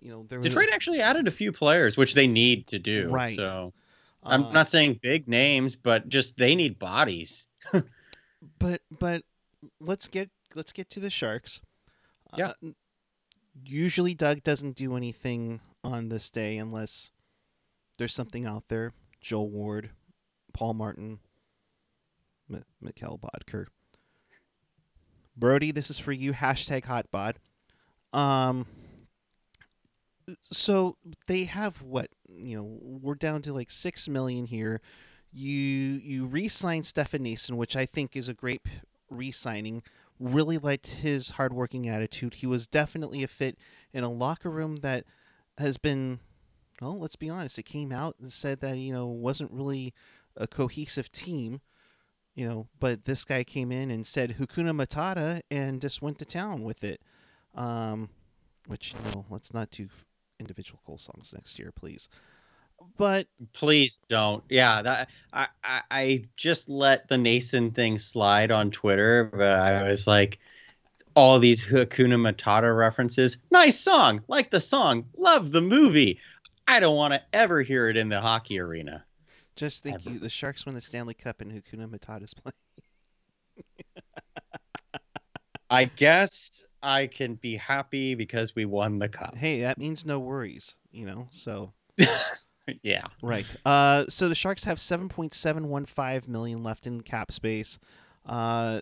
[0.00, 3.08] You know, Detroit actually added a few players, which they need to do.
[3.08, 3.34] Right.
[3.34, 3.72] So
[4.22, 7.46] I'm uh, not saying big names, but just they need bodies.
[8.58, 9.22] but but
[9.80, 11.60] let's get let's get to the sharks
[12.36, 12.52] Yeah.
[12.62, 12.70] Uh,
[13.64, 17.10] usually doug doesn't do anything on this day unless
[17.96, 19.90] there's something out there joel ward
[20.52, 21.18] paul martin
[22.50, 23.66] M- Mikkel Boedker
[25.36, 27.36] brody this is for you hashtag hotbod
[28.18, 28.66] um
[30.50, 34.80] so they have what you know we're down to like six million here
[35.32, 38.62] you you re-sign Stefan Noesen, which I think is a great
[39.10, 39.82] re-signing.
[40.18, 42.34] Really liked his hardworking attitude.
[42.34, 43.56] He was definitely a fit
[43.92, 45.04] in a locker room that
[45.58, 46.18] has been,
[46.80, 47.58] well, let's be honest.
[47.58, 49.94] It came out and said that you know wasn't really
[50.38, 51.60] a cohesive team,
[52.34, 52.68] you know.
[52.80, 56.82] But this guy came in and said Hakuna Matata and just went to town with
[56.84, 57.00] it.
[57.54, 58.08] Um,
[58.66, 59.88] which know, let's not do
[60.38, 62.08] individual goal songs next year, please.
[62.96, 64.44] But Please don't.
[64.48, 69.88] Yeah, that I, I I just let the Noesen thing slide on Twitter, but I
[69.88, 70.38] was like,
[71.16, 73.38] all these Hakuna Matata references.
[73.50, 76.20] Nice song, like the song, love the movie.
[76.68, 79.04] I don't want to ever hear it in the hockey arena.
[79.58, 80.10] Just think Ever.
[80.10, 82.54] you the Sharks win the Stanley Cup and Hakuna Matata's playing.
[85.70, 89.34] I guess I can be happy because we won the cup.
[89.34, 91.26] Hey, that means no worries, you know.
[91.30, 91.72] So
[92.82, 93.02] yeah.
[93.20, 93.44] right.
[93.66, 97.80] Uh, so the Sharks have seven point seven one five million left in cap space.
[98.24, 98.80] Uh,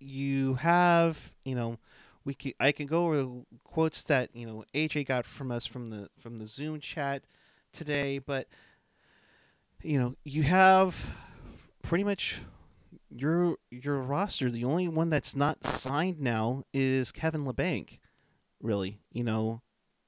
[0.00, 1.78] you have, you know,
[2.26, 5.64] we can, I can go over the quotes that you know AJ got from us
[5.64, 7.22] from the from the Zoom chat
[7.72, 8.48] today, but
[9.82, 11.06] you know you have
[11.82, 12.40] pretty much
[13.10, 14.50] your your roster.
[14.50, 17.98] The only one that's not signed now is Kevin Labanc.
[18.60, 19.62] Really, you know,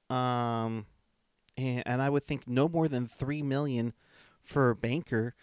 [0.09, 0.85] um,
[1.57, 3.93] and, and I would think no more than three million
[4.43, 5.35] for a banker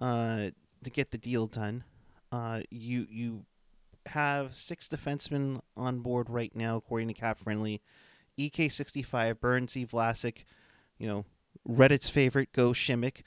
[0.00, 0.50] uh,
[0.82, 1.84] to get the deal done.
[2.32, 3.44] Uh, you you
[4.06, 7.82] have six defensemen on board right now, according to Cap Friendly.
[8.36, 9.74] EK sixty five, Burns.
[9.74, 10.44] Vlasic,
[10.98, 11.24] you know,
[11.66, 13.22] Reddit's favorite, Go Shimmick,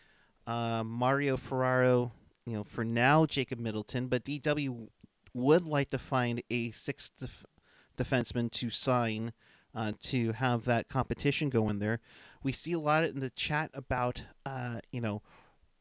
[0.50, 2.12] uh, Mario Ferraro,
[2.46, 4.88] you know, for now Jacob Middleton, but DW
[5.36, 7.46] would like to find a sixth def-
[7.96, 9.32] defenseman to sign
[9.76, 12.00] uh, to have that competition go in there.
[12.42, 15.22] We see a lot in the chat about, uh, you know,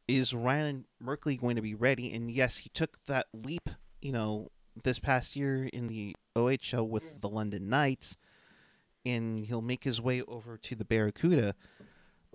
[0.07, 2.13] is Ryan Merkley going to be ready?
[2.13, 3.71] And yes, he took that leap,
[4.03, 4.51] you know,
[4.85, 8.17] this past year in the OHL with the London Knights.
[9.07, 11.55] and he'll make his way over to the Barracuda.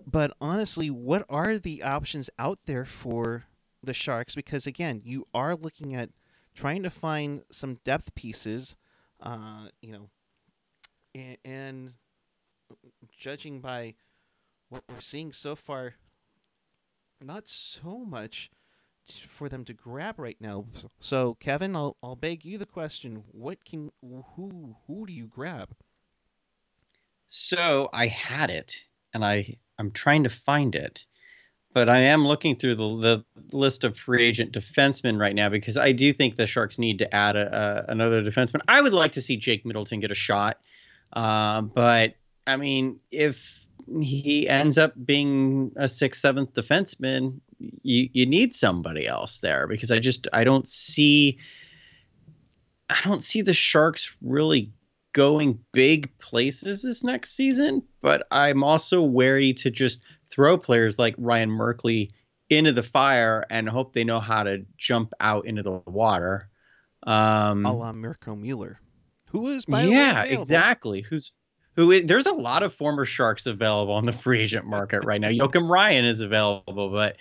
[0.06, 3.46] But honestly, what are the options out there for
[3.82, 4.36] the Sharks?
[4.36, 6.10] Because again, you are looking at
[6.56, 8.76] trying to find some depth pieces,
[9.22, 10.10] uh, you know,
[11.16, 11.94] and, and
[13.18, 13.96] judging by
[14.70, 15.96] what we're seeing so far,
[17.22, 18.50] not so much
[19.28, 20.66] for them to grab right now.
[21.00, 25.76] So, Kevin, I'll I'll beg you the question: What can who who do you grab?
[27.28, 31.06] So I had it, and I I'm trying to find it,
[31.74, 35.78] but I am looking through the the list of free agent defensemen right now because
[35.78, 38.62] I do think the Sharks need to add a, a another defenseman.
[38.68, 40.60] I would like to see Jake Middleton get a shot,
[41.14, 43.40] uh, but I mean if
[44.02, 49.92] he ends up being a sixth, seventh defenseman, you you need somebody else there because
[49.92, 51.40] I just I don't see
[52.90, 54.72] I don't see the Sharks really
[55.14, 61.16] going big places this next season, but I'm also wary to just throw players like
[61.18, 62.12] Ryan Merkley
[62.50, 66.50] into the fire and hope they know how to jump out into the water.
[67.04, 68.80] Um, a la Mirco Mueller,
[69.30, 71.02] who is by yeah, exactly.
[71.02, 71.32] Who's
[71.76, 71.92] who?
[71.92, 75.28] Is, there's a lot of former Sharks available on the free agent market right now.
[75.30, 77.18] Joakim Ryan is available, but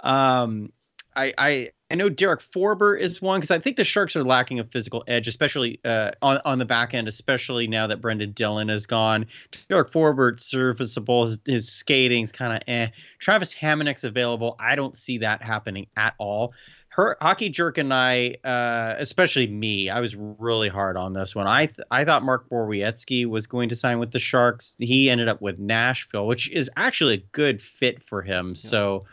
[0.00, 0.70] um,
[1.14, 4.58] I, I I know Derek Forbort is one because I think the Sharks are lacking
[4.58, 8.70] a physical edge, especially uh, on on the back end, especially now that Brendan Dillon
[8.70, 9.26] is gone.
[9.68, 12.88] Derek Forbort serviceable, his, his skating's kind of eh.
[13.18, 14.56] Travis Hamonic's available.
[14.58, 16.54] I don't see that happening at all.
[16.88, 21.46] Her hockey jerk and I, uh, especially me, I was really hard on this one.
[21.46, 24.76] I th- I thought Mark Borowiecki was going to sign with the Sharks.
[24.78, 28.48] He ended up with Nashville, which is actually a good fit for him.
[28.50, 28.54] Yeah.
[28.54, 29.04] So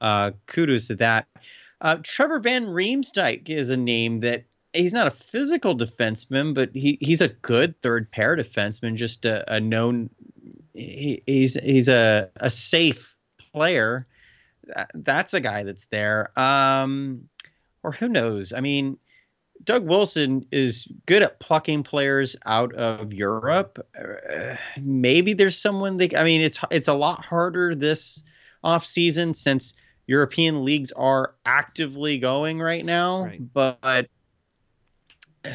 [0.00, 1.26] uh, kudos to that.
[1.80, 6.98] Uh, Trevor Van Riemsdyk is a name that he's not a physical defenseman, but he,
[7.00, 10.10] he's a good third pair defenseman, just a, a known
[10.74, 13.14] he, he's he's a, a safe
[13.52, 14.06] player.
[14.94, 16.38] That's a guy that's there.
[16.38, 17.28] Um,
[17.82, 18.52] or who knows?
[18.52, 18.98] I mean,
[19.64, 23.78] Doug Wilson is good at plucking players out of Europe.
[23.98, 26.10] Uh, maybe there's someone they.
[26.16, 28.22] I mean, it's it's a lot harder this
[28.62, 29.74] off season since
[30.08, 33.52] European leagues are actively going right now, right.
[33.52, 34.08] but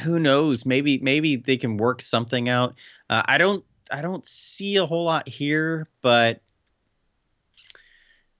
[0.04, 0.64] who knows?
[0.64, 2.76] Maybe maybe they can work something out.
[3.10, 6.40] Uh, I don't I don't see a whole lot here, but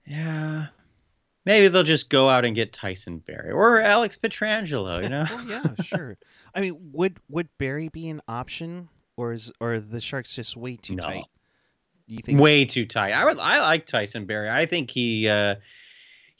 [0.06, 0.66] yeah,
[1.44, 5.02] maybe they'll just go out and get Tyson Barrie or Alex Pietrangelo.
[5.02, 5.26] You know?
[5.30, 6.16] oh yeah, sure.
[6.54, 10.76] I mean, would would Barrie be an option, or is or the Sharks just way
[10.76, 11.02] too no.
[11.02, 11.24] tight?
[12.06, 13.14] You think way too tight?
[13.14, 14.48] I would I like Tyson Barrie.
[14.48, 15.28] I think he.
[15.28, 15.56] Uh,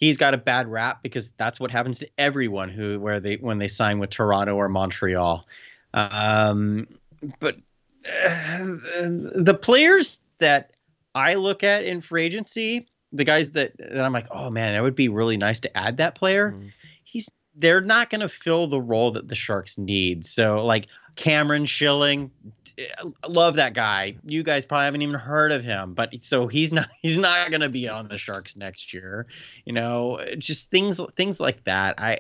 [0.05, 3.59] he's got a bad rap because that's what happens to everyone who where they when
[3.59, 5.47] they sign with Toronto or Montreal.
[5.95, 6.87] Um,
[7.41, 7.57] but
[8.07, 10.73] uh, the players that
[11.15, 14.83] I look at in free agency, the guys that, that I'm like, oh man, that
[14.83, 16.53] would be really nice to add that player.
[16.53, 16.71] Mm.
[17.05, 20.27] He's they're not going to fill the role that the Sharks need.
[20.27, 22.31] So like Cameron Schilling,
[23.27, 24.17] love that guy.
[24.25, 27.61] You guys probably haven't even heard of him, but so he's not he's not going
[27.61, 29.27] to be on the Sharks next year.
[29.65, 31.95] You know, just things things like that.
[31.99, 32.19] I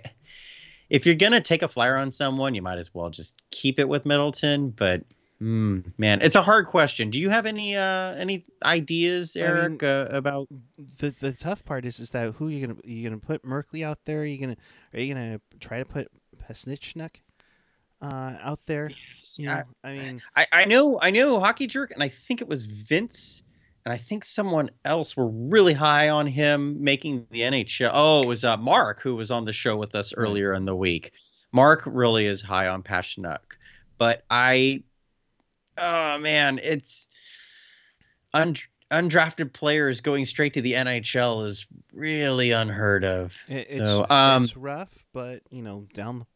[0.91, 3.79] if you're going to take a flyer on someone, you might as well just keep
[3.79, 5.03] it with Middleton, but
[5.43, 7.11] Mm, man, it's a hard question.
[7.11, 10.49] Do you have any uh any ideas, Eric, I mean, uh, about
[11.01, 13.99] the the tough part is is that who you gonna you gonna put Merkley out
[14.05, 14.21] there?
[14.21, 14.57] Are you gonna
[14.95, 16.09] are you gonna try to put
[16.41, 17.17] Pasichnuk
[18.05, 18.91] uh, out there?
[18.91, 19.39] Yes.
[19.39, 22.41] You know, I, I mean, I I know I know Hockey Jerk, and I think
[22.41, 23.43] it was Vince.
[23.87, 27.91] And I think someone else were really high on him making the NHL.
[27.93, 30.75] Oh, it was uh, Mark who was on the show with us earlier in the
[30.75, 31.13] week.
[31.53, 33.41] Mark really is high on Pasichnuk,
[33.99, 34.85] but I
[35.77, 37.09] oh man, it's
[38.33, 38.57] un-
[38.91, 43.35] undrafted players going straight to the NHL is really unheard of.
[43.49, 46.27] It, it's, so, um, it's rough, but you know, down the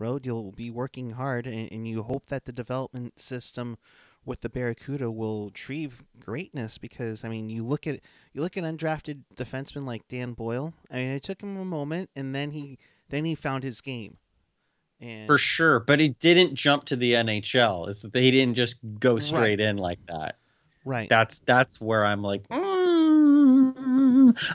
[0.00, 3.76] road you'll be working hard, and, and you hope that the development system
[4.24, 8.00] with the Barracuda will achieve greatness because I mean you look at
[8.32, 10.74] you look at undrafted defensemen like Dan Boyle.
[10.90, 12.78] I mean it took him a moment and then he
[13.08, 14.18] then he found his game.
[15.00, 17.88] And For sure, but he didn't jump to the NHL.
[17.88, 19.60] Is that he didn't just go straight right.
[19.60, 20.36] in like that.
[20.84, 21.08] Right.
[21.08, 22.46] That's that's where I'm like.
[22.48, 22.69] Mm.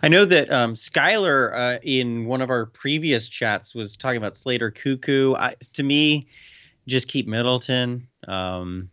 [0.01, 4.35] I know that um, Skyler uh, in one of our previous chats was talking about
[4.35, 5.37] Slater Koekkoek.
[5.37, 6.27] I, to me,
[6.87, 8.07] just keep Middleton.
[8.27, 8.89] Um,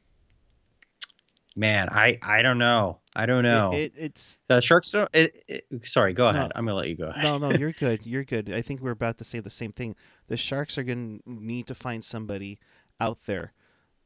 [1.56, 2.98] man, I I don't know.
[3.14, 3.72] I don't know.
[3.72, 5.10] It, it, it's the Sharks don't.
[5.12, 6.44] It, sorry, go ahead.
[6.44, 7.12] No, I'm gonna let you go.
[7.22, 8.06] no, no, you're good.
[8.06, 8.52] You're good.
[8.52, 9.94] I think we're about to say the same thing.
[10.28, 12.58] The Sharks are gonna need to find somebody
[13.00, 13.52] out there,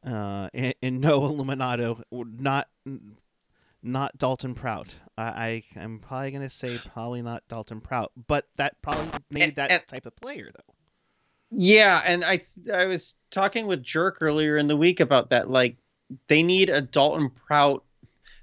[0.04, 2.68] uh, and, and no Illuminato, not
[3.86, 4.94] not Dalton Prout.
[5.16, 9.56] I, I am probably gonna say probably not Dalton Prout, but that probably made And-
[9.56, 10.74] that and- type of player though.
[11.50, 15.48] Yeah, and I I was talking with Jerk earlier in the week about that.
[15.48, 15.76] Like,
[16.26, 17.84] they need a Dalton Prout.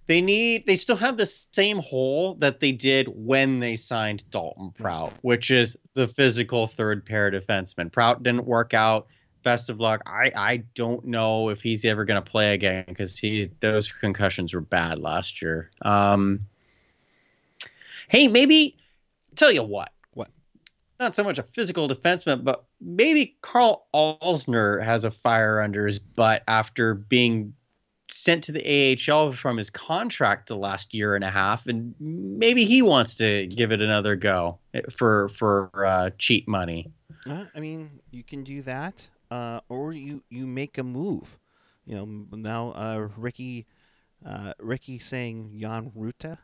[0.08, 0.66] They need.
[0.66, 5.52] They still have the same hole that they did when they signed Dalton Prout, which
[5.52, 7.92] is the physical third pair defenseman.
[7.92, 9.08] Prout didn't work out.
[9.44, 10.02] Best of luck.
[10.06, 14.54] I I don't know if he's ever going to play again because he those concussions
[14.54, 15.70] were bad last year.
[15.82, 16.48] Um.
[18.08, 18.78] Hey, maybe
[19.36, 20.30] tell you what What?
[21.00, 26.00] not so much a physical defenseman, but maybe Karl Alzner has a fire under his
[26.00, 27.54] butt after being
[28.10, 32.66] sent to the AHL from his contract the last year and a half, and maybe
[32.66, 34.60] he wants to give it another go
[34.96, 36.92] for for uh, cheap money.
[37.28, 41.40] Uh, I mean, you can do that, uh, or you you make a move.
[41.86, 43.66] You know, now uh, Ricky,
[44.26, 46.38] uh, Ricky saying Jan Rutta.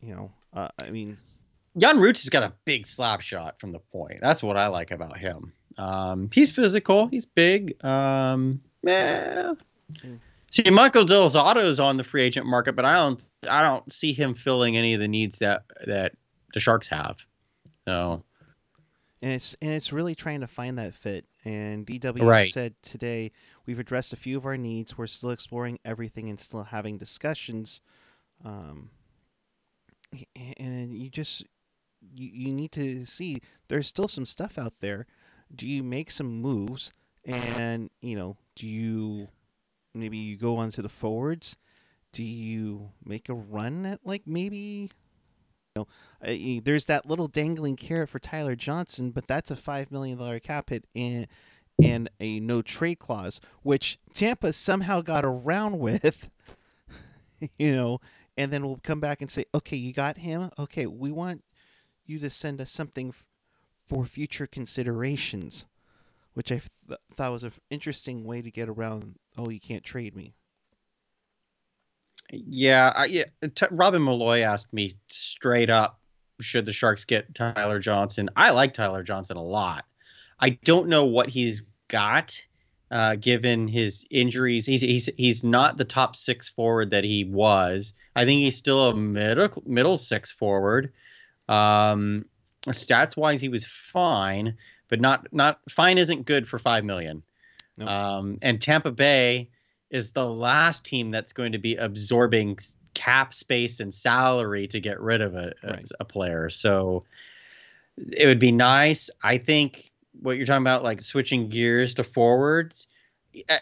[0.00, 1.16] You know, uh, I mean,
[1.78, 4.18] Jan has got a big slap shot from the point.
[4.20, 5.52] That's what I like about him.
[5.78, 7.08] Um, he's physical.
[7.08, 7.82] He's big.
[7.82, 9.54] Um, eh.
[10.04, 10.18] Mm.
[10.50, 13.20] See, Michael Del Zotto's on the free agent market, but I don't.
[13.48, 16.12] I don't see him filling any of the needs that that
[16.52, 17.16] the Sharks have.
[17.86, 18.22] So
[19.22, 21.26] and it's and it's really trying to find that fit.
[21.44, 22.52] And DW Right.
[22.52, 23.32] said today
[23.66, 24.96] we've addressed a few of our needs.
[24.98, 27.80] We're still exploring everything and still having discussions.
[28.44, 28.90] Um,
[30.58, 31.44] and you just
[32.14, 35.06] you, you need to see there's still some stuff out there.
[35.54, 36.92] Do you make some moves
[37.24, 39.28] and you know do you
[39.94, 41.56] maybe you go onto the forwards?
[42.12, 44.90] Do you make a run at like maybe
[46.24, 50.40] uh, there's that little dangling carrot for Tyler Johnson, but that's a five million dollar
[50.40, 51.26] cap hit and
[51.80, 56.30] and a no trade clause, which Tampa somehow got around with.
[57.58, 58.00] you know,
[58.36, 60.50] and then we'll come back and say, okay, you got him.
[60.58, 61.44] Okay, we want
[62.06, 63.14] you to send us something
[63.86, 65.66] for future considerations,
[66.34, 69.16] which I th- thought was an interesting way to get around.
[69.36, 70.34] Oh, you can't trade me.
[72.30, 73.24] Yeah, I, yeah.
[73.54, 75.98] T- Robin Malloy asked me straight up,
[76.40, 78.30] should the Sharks get Tyler Johnson?
[78.36, 79.84] I like Tyler Johnson a lot.
[80.38, 82.40] I don't know what he's got,
[82.90, 84.66] uh, given his injuries.
[84.66, 87.92] He's he's he's not the top six forward that he was.
[88.14, 90.92] I think he's still a middle middle six forward.
[91.48, 92.26] Um,
[92.66, 94.56] stats wise, he was fine,
[94.88, 97.22] but not not fine isn't good for five million.
[97.76, 97.86] No.
[97.86, 99.50] Um, and Tampa Bay
[99.90, 102.58] is the last team that's going to be absorbing
[102.94, 105.88] cap space and salary to get rid of a, a- Right.
[106.00, 106.50] a player.
[106.50, 107.04] So
[108.12, 109.10] it would be nice.
[109.22, 112.86] I think what you're talking about, like switching gears to forwards,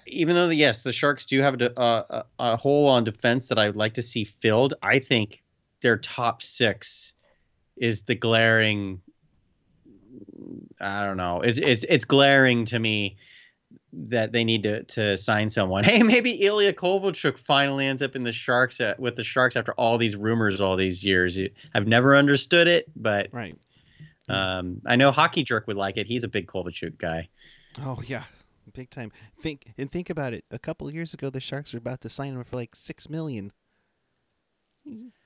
[0.06, 3.58] even though yes, the Sharks do have a, a, a, a hole on defense that
[3.58, 4.74] I'd like to see filled.
[4.82, 5.42] I think
[5.82, 7.12] their top six
[7.76, 9.02] is the glaring.
[10.80, 11.42] I don't know.
[11.42, 13.16] It's it's it's glaring to me
[13.98, 15.82] that they need to to sign someone.
[15.84, 19.72] Hey, maybe Ilya Kovalchuk finally ends up in the Sharks at, with the Sharks after
[19.74, 21.38] all these rumors all these years.
[21.74, 23.56] I've never understood it, but Right.
[24.28, 26.06] um, I know Hockey Jerk would like it.
[26.06, 27.28] He's a big Kovalchuk guy.
[27.84, 28.24] Oh yeah,
[28.74, 29.12] big time.
[29.40, 30.44] Think and think about it.
[30.50, 33.08] A couple of years ago, the Sharks were about to sign him for like six
[33.08, 33.52] million.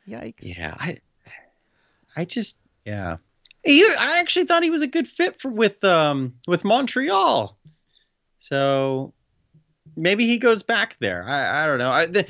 [0.09, 0.57] Yikes!
[0.57, 0.99] Yeah, I
[2.17, 3.17] I just yeah.
[3.63, 7.59] He, I actually thought he was a good fit for with um with Montreal.
[8.41, 9.13] So
[9.97, 11.25] maybe he goes back there.
[11.27, 11.91] I, I don't know.
[11.91, 12.27] I, the,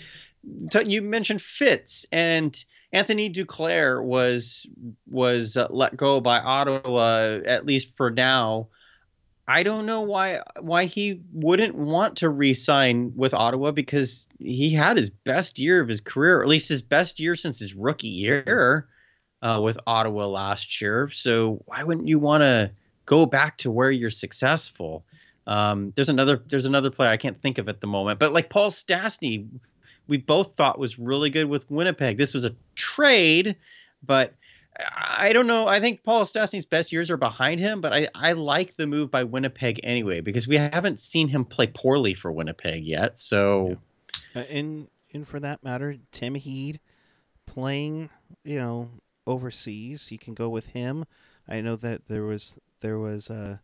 [0.85, 4.67] you mentioned Fitz and Anthony Duclair was
[5.09, 8.69] was uh, let go by Ottawa at least for now.
[9.47, 14.97] I don't know why why he wouldn't want to re-sign with Ottawa because he had
[14.97, 18.09] his best year of his career, or at least his best year since his rookie
[18.09, 18.89] year
[19.43, 21.09] uh, with Ottawa last year.
[21.11, 22.73] So why wouldn't you want to
[23.07, 25.05] go back to where you're successful?
[25.51, 28.51] Um, there's another there's another player I can't think of at the moment, but like
[28.51, 29.49] Paul Stastny,
[30.07, 32.19] we both thought was really good with Winnipeg.
[32.19, 33.57] This was a trade,
[34.07, 34.33] but
[34.97, 35.67] I don't know.
[35.67, 39.11] I think Paul Stastny's best years are behind him, but I, I like the move
[39.11, 43.19] by Winnipeg anyway because we haven't seen him play poorly for Winnipeg yet.
[43.19, 43.77] So
[44.37, 46.79] Uh, and and for that matter, Tim Heed
[47.47, 48.09] playing,
[48.45, 48.89] you know,
[49.27, 50.13] overseas.
[50.13, 51.05] You can go with him.
[51.49, 53.61] I know that there was there was a.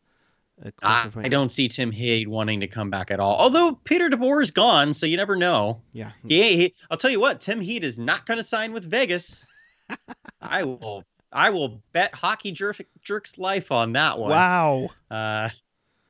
[0.83, 3.37] I, I don't see Tim Heed wanting to come back at all.
[3.37, 5.83] Although Peter DeBoer is gone, so you never know.
[5.93, 6.13] Yeah.
[6.25, 9.45] Yeah, he, I'll tell you what, Tim Heed is not going to sign with Vegas.
[10.41, 11.05] I will.
[11.33, 14.31] I will bet hockey jerk, jerk's life on that one.
[14.31, 14.89] Wow.
[15.11, 15.51] Uh,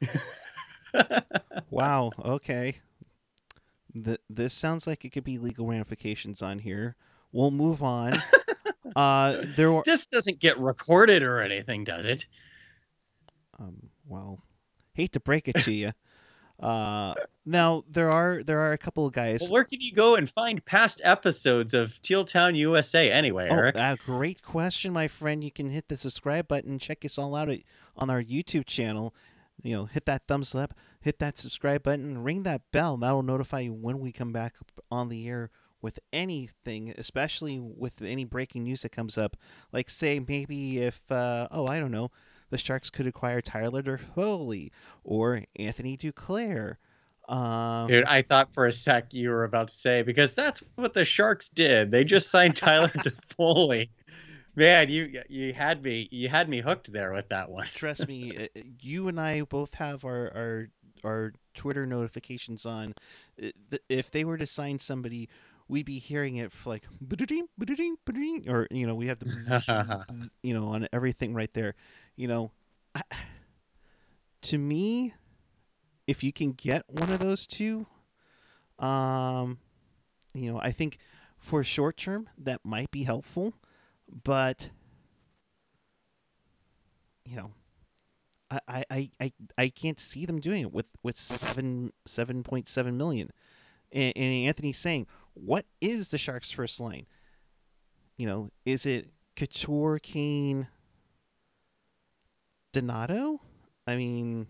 [1.70, 2.12] Wow.
[2.24, 2.76] Okay.
[3.92, 6.97] Th- this sounds like it could be legal ramifications on here.
[7.32, 8.14] We'll move on.
[8.97, 9.82] uh, there were.
[9.84, 12.26] this doesn't get recorded or anything, does it?
[13.59, 14.43] Um, well,
[14.95, 15.91] hate to break it to you.
[16.59, 17.13] Uh,
[17.45, 19.43] now there are there are a couple of guys.
[19.43, 23.57] Well, where can you go and find past episodes of Teal Town USA anyway, Oh,
[23.57, 23.77] Eric?
[23.77, 25.45] uh, great question, my friend.
[25.45, 26.79] You can hit the subscribe button.
[26.79, 27.61] Check us all out at,
[27.97, 29.15] on our YouTube channel.
[29.63, 32.97] You know, hit that thumbs up, hit that subscribe button, ring that bell.
[32.97, 34.55] That'll notify you when we come back
[34.91, 35.51] on the air
[35.83, 39.37] with anything, especially with any breaking news that comes up.
[39.73, 42.11] Like, say, maybe if, uh, oh, I don't know,
[42.51, 44.70] the Sharks could acquire Tyler Toffoli
[45.05, 46.76] or Anthony Duclair.
[47.28, 50.94] Um, Dude, I thought for a sec you were about to say because that's what
[50.94, 51.90] the Sharks did.
[51.90, 53.88] They just signed Tyler Toffoli.
[54.55, 57.66] Man, you you had me you had me hooked there with that one.
[57.74, 60.68] trust me, uh, you and I both have our our
[61.05, 62.94] our Twitter notifications on.
[63.42, 63.49] Uh,
[63.88, 65.28] If they were to sign somebody,
[65.69, 66.85] we'd be hearing it for like
[68.49, 71.75] or you know we have the bzz, bzz, bzz, you know on everything right there.
[72.17, 72.51] You know,
[72.95, 73.03] I,
[74.43, 75.14] to me,
[76.07, 77.87] if you can get one of those two,
[78.79, 79.59] um,
[80.35, 80.99] you know, I think
[81.39, 83.55] for short term that might be helpful,
[84.25, 84.71] but
[87.25, 87.51] you know,
[88.51, 92.69] I, I, I, I, I can't see them doing it with with seven seven point
[92.69, 93.31] seven million.
[93.93, 95.07] And, and Anthony's saying,
[95.37, 97.07] what is the Sharks' first line?
[98.16, 100.68] You know, is it Couture, Kane,
[102.72, 103.41] Donato?
[103.87, 104.47] I mean,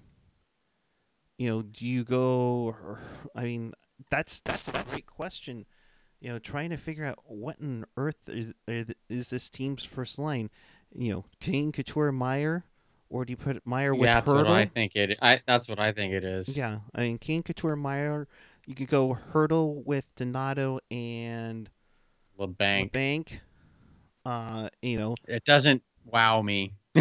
[1.38, 2.64] you know, do you go?
[2.64, 3.00] Or,
[3.34, 3.72] I mean,
[4.10, 5.66] that's that's a great question.
[6.20, 8.52] You know, trying to figure out what on earth is
[9.08, 10.50] is this team's first line?
[10.94, 12.64] You know, Kane, Couture, Meier,
[13.10, 14.36] or do you put Meier with yeah, that's Hertl?
[14.36, 15.18] what I think it.
[15.20, 16.56] I that's what I think it is.
[16.56, 18.28] Yeah, I mean Kane Couture Meier.
[18.66, 21.70] You could go Hertl with Donato and
[22.38, 22.92] Labanc.
[22.92, 23.40] Bank.
[24.24, 26.74] Uh, you know, It doesn't wow me.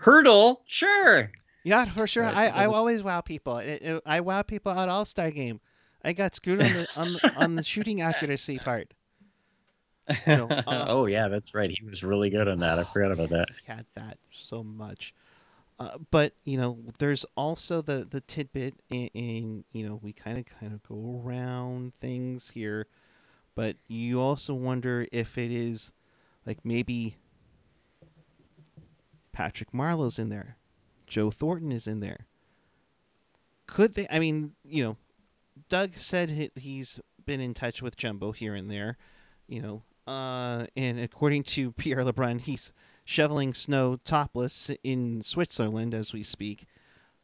[0.00, 1.30] Hertl, sure.
[1.64, 2.24] yeah, for sure.
[2.26, 3.58] I, I always wow people.
[3.58, 5.60] It, it- I wow people at All Star game.
[6.04, 8.92] I got screwed on the on, the- on the shooting accuracy part.
[10.26, 11.70] know, uh, oh yeah, that's right.
[11.70, 12.78] He was really good on that.
[12.78, 13.48] I forgot about that.
[13.64, 15.14] had that so much.
[15.78, 20.38] Uh, but you know, there's also the the tidbit, in, in you know, we kind
[20.38, 22.86] of kind of go around things here,
[23.54, 25.92] but you also wonder if it is
[26.46, 27.16] like maybe
[29.32, 30.56] Patrick Marleau's in there,
[31.06, 32.26] Joe Thornton is in there.
[33.66, 34.06] Could they?
[34.10, 34.96] I mean, you know,
[35.68, 38.96] Doug said he- he's been in touch with Jumbo here and there,
[39.48, 42.72] you know, uh, and according to Pierre Lebrun, he's
[43.04, 46.66] shoveling snow topless in Switzerland as we speak.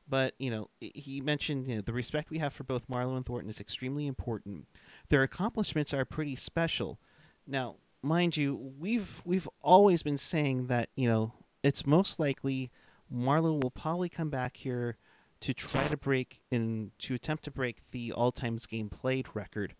[0.08, 3.24] But you know, he mentioned you know, the respect we have for both Marleau and
[3.24, 4.66] Thornton is extremely important.
[5.08, 6.98] Their accomplishments are pretty special.
[7.46, 12.70] Now, mind you, we've we've always been saying that you know it's most likely
[13.12, 14.96] Marleau will probably come back here
[15.40, 19.74] to try to break and to attempt to break the all times game played record.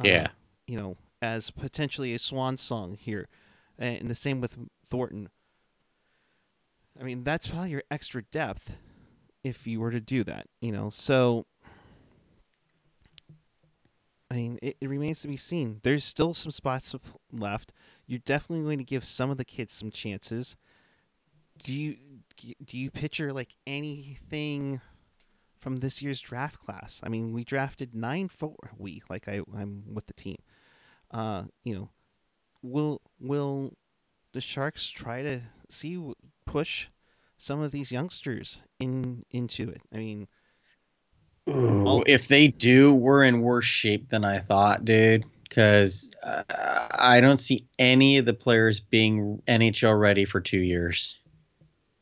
[0.00, 0.28] Uh, Yeah.
[0.66, 3.28] you know, as potentially a swan song here,
[3.78, 4.56] and the same with
[4.86, 5.28] Thornton.
[6.98, 8.76] I mean, that's probably your extra depth
[9.42, 10.90] if you were to do that, you know.
[10.90, 11.46] So,
[14.30, 15.80] I mean, it, it remains to be seen.
[15.82, 16.94] There's still some spots
[17.32, 17.72] left.
[18.06, 20.56] You're definitely going to give some of the kids some chances.
[21.62, 21.96] Do you
[22.64, 24.80] do you picture like anything
[25.58, 27.00] from this year's draft class?
[27.04, 30.38] I mean, we drafted nine for we like I I'm with the team.
[31.10, 31.90] Uh, you know,
[32.64, 33.74] will will
[34.32, 36.12] the Sharks try to see
[36.46, 36.88] push
[37.36, 39.82] some of these youngsters in into it?
[39.92, 40.28] I mean,
[41.48, 45.24] Ooh, if they do, we're in worse shape than I thought, dude.
[45.42, 51.18] Because uh, I don't see any of the players being NHL ready for two years.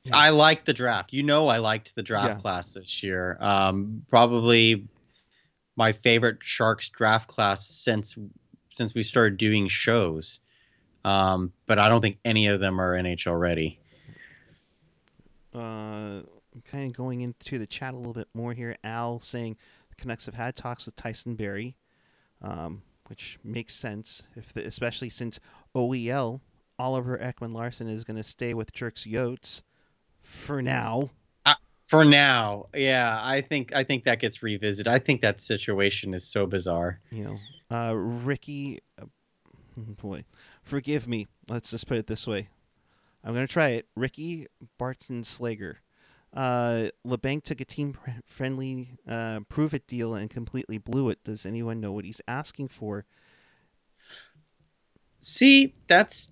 [0.04, 0.16] Yeah.
[0.16, 1.12] I like the draft.
[1.12, 2.40] You know, I liked the draft Yeah.
[2.40, 3.36] class this year.
[3.40, 4.88] Um, probably
[5.76, 8.16] my favorite Sharks draft class since
[8.74, 10.40] since we started doing shows.
[11.04, 13.78] Um, but I don't think any of them are NHL ready.
[15.54, 16.20] uh,
[16.64, 18.76] kind of going into the chat a little bit more here.
[18.84, 19.56] Al saying
[19.88, 21.76] the Canucks have had talks with Tyson Barrie,
[22.40, 25.40] um, which makes sense, if the, especially since
[25.74, 26.40] OEL
[26.78, 29.62] Oliver Ekman-Larsson is going to stay with Jerks Yotes
[30.22, 31.10] for now.
[31.84, 34.90] For now, yeah, I think I think that gets revisited.
[34.90, 37.00] I think that situation is so bizarre.
[37.10, 39.04] You know, uh, Ricky, uh,
[39.76, 40.24] boy,
[40.62, 41.26] forgive me.
[41.48, 42.48] Let's just put it this way.
[43.24, 43.86] I'm gonna try it.
[43.94, 44.46] Ricky
[44.78, 45.76] Barton Slager
[46.34, 51.22] uh, Labanc took a team friendly uh, prove it deal and completely blew it.
[51.24, 53.04] Does anyone know what he's asking for?
[55.20, 56.30] See, that's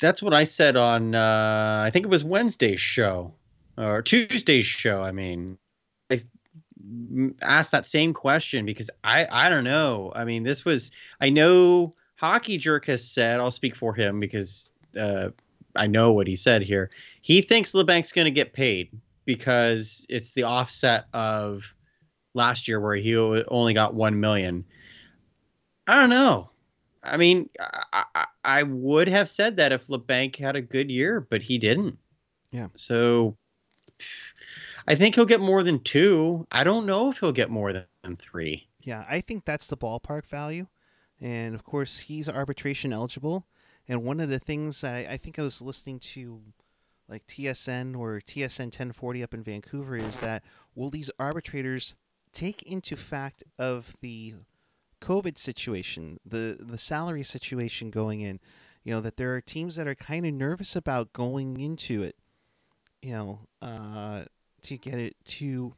[0.00, 3.34] that's what I said on uh, I think it was Wednesday's show
[3.78, 5.02] or Tuesday's show.
[5.02, 5.58] I mean,
[6.10, 6.20] I
[7.40, 10.12] asked that same question because I I don't know.
[10.14, 14.72] I mean, this was I know Hockey Jerk has said I'll speak for him because
[14.98, 15.28] uh,
[15.74, 16.90] I know what he said here.
[17.20, 18.90] He thinks Labanc's going to get paid
[19.24, 21.74] because it's the offset of
[22.34, 24.64] last year where he only got one million.
[25.86, 26.50] I don't know.
[27.02, 27.48] I mean,
[27.92, 31.58] I, I, I would have said that if Labanc had a good year, but he
[31.58, 31.98] didn't.
[32.50, 32.68] Yeah.
[32.74, 33.36] So
[34.88, 36.46] I think he'll get more than two.
[36.50, 38.68] I don't know if he'll get more than three.
[38.80, 40.66] Yeah, I think that's the ballpark value.
[41.20, 43.46] And of course, he's arbitration eligible.
[43.88, 46.40] And one of the things that I, I think I was listening to,
[47.08, 50.42] like TSN or TSN 1040 up in Vancouver, is that
[50.74, 51.94] will these arbitrators
[52.32, 54.34] take into fact of the
[55.00, 58.40] COVID situation, the the salary situation going in,
[58.84, 62.16] you know that there are teams that are kind of nervous about going into it,
[63.02, 64.24] you know, uh,
[64.62, 65.74] to get it to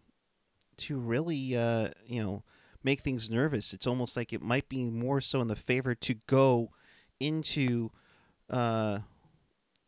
[0.77, 2.43] to really uh, you know
[2.83, 3.73] make things nervous.
[3.73, 6.71] It's almost like it might be more so in the favor to go
[7.21, 7.91] into
[8.51, 9.01] uh,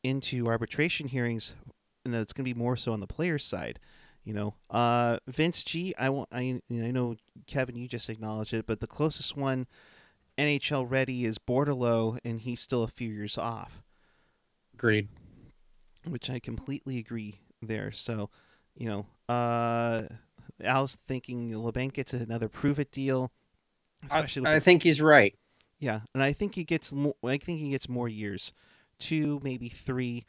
[0.03, 1.55] into arbitration hearings,
[2.05, 3.79] and it's going to be more so on the player's side.
[4.25, 5.95] You know, uh, Vince G.
[5.99, 6.29] I want.
[6.33, 7.17] I I know
[7.47, 7.77] Kevin.
[7.77, 9.67] You just acknowledged it, but the closest one,
[10.37, 13.83] NHL ready, is Bordeleau, and he's still a few years off.
[14.75, 15.09] Agreed.
[16.07, 17.93] Which I completely agree there.
[17.93, 18.31] So,
[18.75, 20.03] you know, uh,
[20.67, 23.33] I was thinking Labanc gets another prove it deal.
[24.05, 25.35] Especially, I, I think he's right.
[25.79, 27.15] Yeah, and I think he gets more.
[27.25, 28.53] I think he gets more years,
[28.99, 30.27] two maybe three.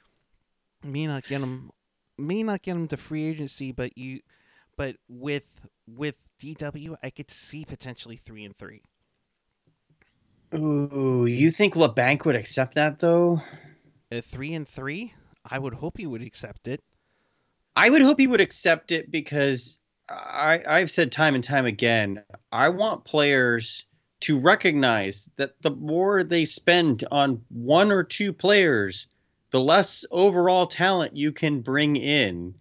[0.83, 1.71] May not get him
[2.17, 4.21] may not get him to free agency, but you,
[4.77, 5.43] but with
[5.87, 8.81] with DW, I could see potentially three and three.
[10.53, 13.41] Ooh, you think Labanc would accept that though?
[14.11, 15.13] A three and three,
[15.45, 16.83] I would hope he would accept it.
[17.75, 19.79] I would hope he would accept it because
[20.11, 23.85] I, I've said time and time again, I want players
[24.21, 29.07] to recognize that the more they spend on one or two players,
[29.51, 32.53] the less overall talent you can bring in.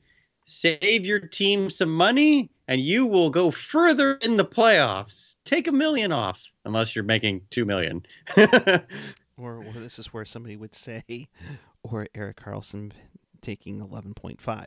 [0.47, 5.37] Save your team some money and you will go further in the playoffs.
[5.45, 8.05] Take a million off, unless you're making two million.
[8.37, 11.03] or, or this is where somebody would say,
[11.83, 12.93] or Erik Karlsson
[13.41, 14.67] taking 11.5.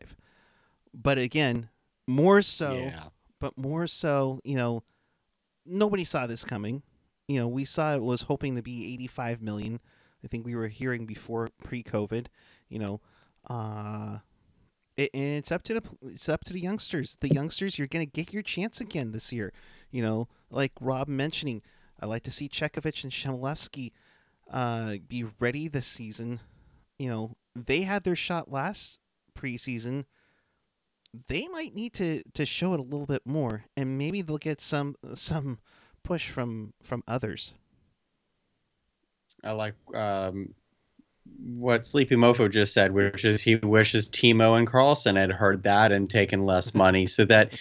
[0.93, 1.69] But again,
[2.07, 3.03] more so, yeah.
[3.39, 4.83] but more so, you know,
[5.65, 6.83] nobody saw this coming.
[7.27, 9.79] You know, we saw it was hoping to be 85 million
[10.23, 12.27] I think we were hearing before pre-COVID,
[12.69, 13.01] you know,
[13.49, 14.19] uh,
[14.95, 17.17] it, and it's up to the it's up to the youngsters.
[17.19, 19.51] The youngsters, you're gonna get your chance again this year.
[19.91, 21.61] You know, like Rob mentioning,
[21.99, 23.91] I like to see Chekhovich and Chmelevski
[24.51, 26.39] uh, be ready this season.
[26.99, 28.99] You know, they had their shot last
[29.37, 30.05] preseason.
[31.27, 34.61] They might need to to show it a little bit more, and maybe they'll get
[34.61, 35.59] some some
[36.03, 37.53] push from from others.
[39.43, 40.53] I like um,
[41.43, 45.91] what Sleepy Mofo just said, which is he wishes Timo and Karlsson had heard that
[45.91, 47.51] and taken less money, so that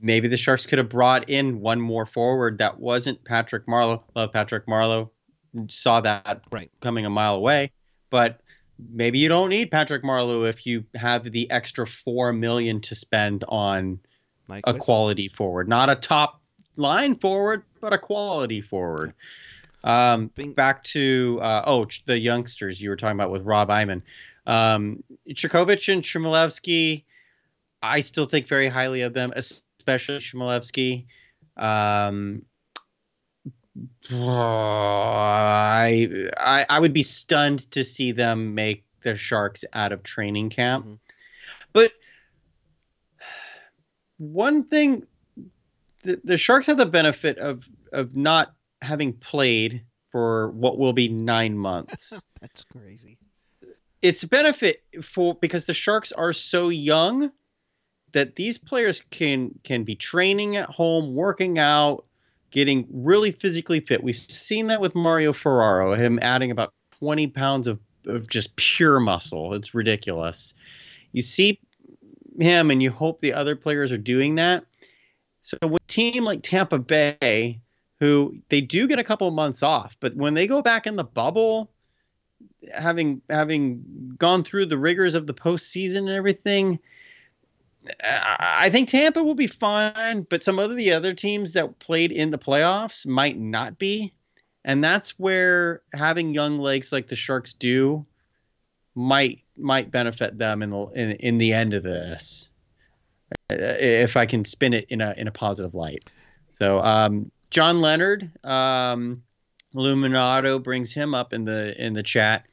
[0.00, 4.02] maybe the Sharks could have brought in one more forward that wasn't Patrick Marleau.
[4.14, 5.10] Love Patrick Marleau.
[5.68, 7.70] Saw that right coming a mile away,
[8.10, 8.40] but
[8.90, 13.44] maybe you don't need Patrick Marleau if you have the extra four million to spend
[13.48, 14.00] on
[14.64, 16.40] a quality forward, not a top
[16.76, 19.14] line forward, but a quality forward.
[19.84, 24.02] Um, back to uh, oh the youngsters you were talking about with Rob Iman,
[24.46, 27.04] um, Chekhovich and Chmelevski.
[27.82, 31.04] I still think very highly of them, especially Chmelevski.
[31.56, 32.42] Um,
[34.10, 40.50] I, I I would be stunned to see them make the Sharks out of training
[40.50, 40.84] camp.
[40.84, 40.94] Mm-hmm.
[41.72, 41.92] But
[44.18, 45.06] one thing,
[46.02, 51.08] the, the Sharks have the benefit of of not having played for what will be
[51.08, 52.12] nine months.
[52.40, 53.18] That's crazy.
[54.02, 57.32] It's a benefit for because the Sharks are so young
[58.12, 62.04] that these players can can be training at home, working out,
[62.54, 64.04] getting really physically fit.
[64.04, 69.00] We've seen that with Mario Ferraro, him adding about 20 pounds of, of just pure
[69.00, 69.54] muscle.
[69.54, 70.54] It's ridiculous.
[71.10, 71.58] You see
[72.38, 74.64] him and you hope the other players are doing that.
[75.42, 77.60] So with a team like Tampa Bay
[77.98, 81.04] who they do get a couple months off, but when they go back in the
[81.04, 81.72] bubble,
[82.72, 86.78] having having gone through the rigors of the postseason and everything,
[88.00, 92.30] I think Tampa will be fine, but some of the other teams that played in
[92.30, 94.12] the playoffs might not be.
[94.64, 98.06] And that's where having young legs like the Sharks do
[98.94, 102.48] might might benefit them in the in, in the end of this.
[103.50, 106.08] If I can spin it in a in a positive light.
[106.50, 109.22] So um, John Leonard, um,
[109.74, 112.46] Illuminato brings him up in the in the chat.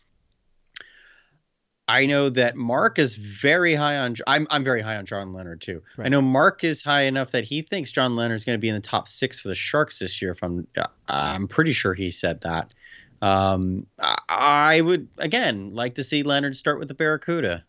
[1.92, 4.16] I know that Mark is very high on.
[4.26, 5.84] I'm I'm very high on John Leonard too.
[5.98, 6.06] Right.
[6.06, 8.70] I know Mark is high enough that he thinks John Leonard is going to be
[8.70, 10.32] in the top six for the Sharks this year.
[10.32, 10.66] If I'm
[11.10, 12.74] I'm pretty sure he said that.
[13.22, 17.66] Um, I would again like to see Leonard start with the Barracuda,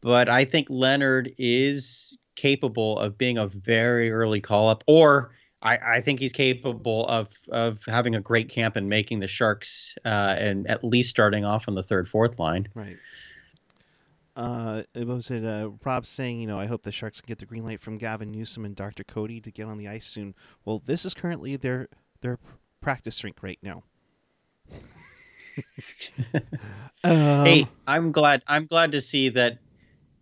[0.00, 5.76] but I think Leonard is capable of being a very early call up, or I,
[5.76, 10.36] I think he's capable of of having a great camp and making the Sharks uh,
[10.38, 12.66] and at least starting off on the third fourth line.
[12.74, 12.96] Right
[14.34, 17.38] uh, it was it uh, Rob saying, you know, I hope the Sharks can get
[17.38, 19.04] the green light from Gavin Newsom and Dr.
[19.04, 20.34] Cody to get on the ice soon.
[20.64, 21.88] Well, this is currently their
[22.22, 22.38] their
[22.80, 23.82] practice rink right now.
[27.04, 28.42] um, hey, I'm glad.
[28.46, 29.58] I'm glad to see that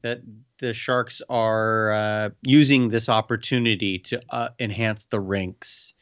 [0.03, 0.23] that
[0.59, 5.95] the Sharks are uh, using this opportunity to uh, enhance the rinks.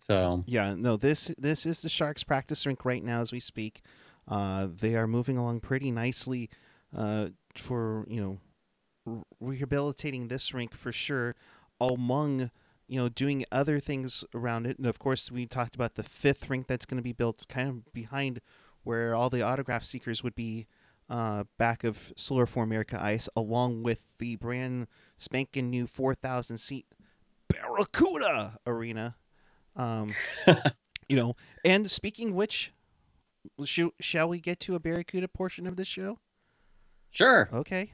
[0.00, 3.82] So yeah, no this this is the Sharks practice rink right now as we speak.
[4.28, 6.50] Uh, they are moving along pretty nicely
[6.96, 11.34] uh, for you know rehabilitating this rink for sure.
[11.80, 12.50] Among
[12.88, 16.50] you know doing other things around it, and of course we talked about the fifth
[16.50, 18.40] rink that's going to be built kind of behind
[18.84, 20.66] where all the autograph seekers would be.
[21.10, 26.84] Uh, back of Solar for America Ice, along with the brand spanking new 4,000 seat
[27.48, 29.16] Barracuda Arena.
[29.74, 30.12] Um,
[31.08, 31.34] you know,
[31.64, 32.72] and speaking which,
[33.64, 36.18] sh- shall we get to a Barracuda portion of this show?
[37.10, 37.48] Sure.
[37.52, 37.92] Okay.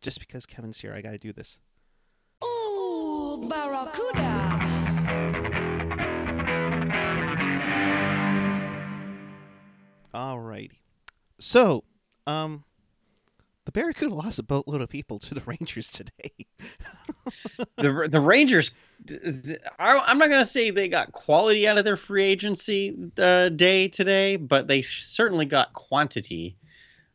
[0.00, 1.60] Just because Kevin's here, I got to do this.
[2.44, 4.56] Ooh, Barracuda.
[10.14, 10.78] Alrighty.
[11.38, 11.84] So,
[12.26, 12.64] um,
[13.66, 16.30] the Barracuda lost a boatload of people to the Rangers today.
[17.76, 18.70] the the Rangers,
[19.78, 23.88] I, am not gonna say they got quality out of their free agency uh, day
[23.88, 26.56] today, but they certainly got quantity.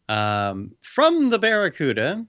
[0.10, 2.26] Um, from the Barracuda,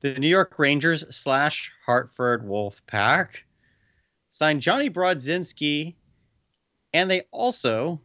[0.00, 3.44] the New York Rangers slash Hartford Wolf Pack
[4.30, 5.94] signed Johnny Brodzinski,
[6.92, 8.00] and they also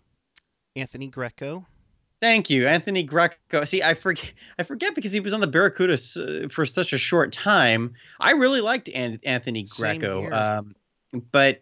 [0.76, 1.66] Anthony Greco.
[2.22, 3.64] Thank you, Anthony Greco.
[3.66, 5.98] See, I forget, I forget because he was on the Barracuda
[6.50, 7.94] for such a short time.
[8.20, 10.76] I really liked Anthony Greco, um,
[11.32, 11.62] but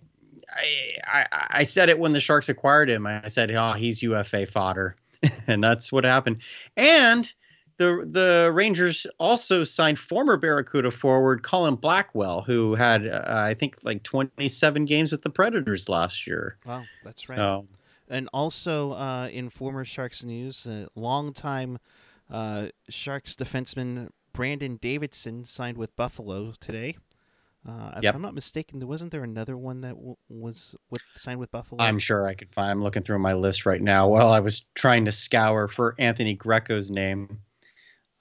[1.07, 3.05] I, I, I said it when the Sharks acquired him.
[3.05, 4.95] I said, "Oh, he's UFA fodder."
[5.47, 6.41] and that's what happened.
[6.75, 7.31] And
[7.77, 13.77] the the Rangers also signed former Barracuda forward Colin Blackwell, who had uh, I think
[13.83, 16.57] like 27 games with the Predators last year.
[16.65, 17.37] Wow, that's right.
[17.37, 17.67] So,
[18.09, 21.79] and also uh, in former Sharks news, a longtime
[22.29, 26.97] uh, Sharks defenseman Brandon Davidson signed with Buffalo today.
[27.67, 28.13] Uh, if yep.
[28.13, 31.81] I'm not mistaken, there wasn't there another one that w- was with signed with Buffalo.
[31.81, 32.69] I'm sure I could find.
[32.69, 36.35] I'm looking through my list right now while I was trying to scour for Anthony
[36.35, 37.39] Greco's name.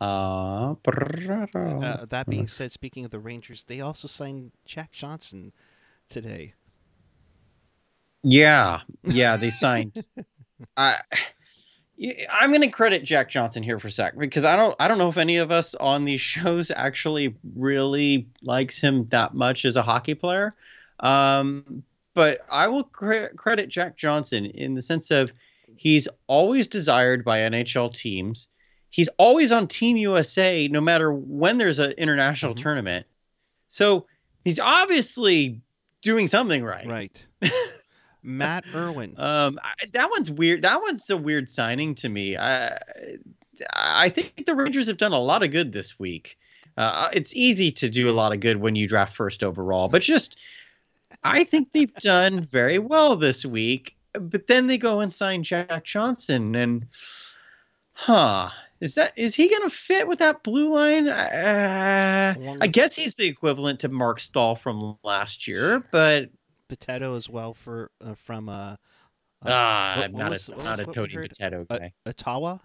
[0.01, 5.53] Uh, uh, that being said, speaking of the Rangers, they also signed Jack Johnson
[6.09, 6.55] today.
[8.23, 10.05] Yeah, yeah, they signed.
[10.77, 10.97] I
[12.31, 14.99] I'm going to credit Jack Johnson here for a sec because I don't I don't
[14.99, 19.77] know if any of us on these shows actually really likes him that much as
[19.77, 20.55] a hockey player.
[21.01, 21.83] Um,
[22.15, 25.31] but I will cre- credit Jack Johnson in the sense of
[25.77, 28.49] he's always desired by NHL teams.
[28.91, 32.63] He's always on Team USA no matter when there's an international mm-hmm.
[32.63, 33.07] tournament.
[33.69, 34.07] So
[34.45, 35.61] he's obviously
[36.01, 36.87] doing something right.
[36.87, 37.27] Right.
[38.25, 39.15] Matt Irwin.
[39.19, 40.63] Um, I, that one's weird.
[40.63, 42.37] That one's a weird signing to me.
[42.37, 42.79] I
[43.75, 46.39] I think the Rangers have done a lot of good this week.
[46.77, 50.03] Uh, it's easy to do a lot of good when you draft first overall, but
[50.03, 50.37] just
[51.23, 53.97] I think they've done very well this week.
[54.13, 56.87] But then they go and sign Jack Johnson, and
[57.93, 58.51] huh,
[58.81, 61.09] is that is he gonna fit with that blue line?
[61.09, 66.31] Uh, I guess he's the equivalent to Mark Staal from last year, but
[66.69, 68.77] Potato as well for uh, from uh, uh
[69.47, 71.93] ah, what, I'm not was, a not a Tony Potato guy.
[72.05, 72.59] Uh, Ottawa.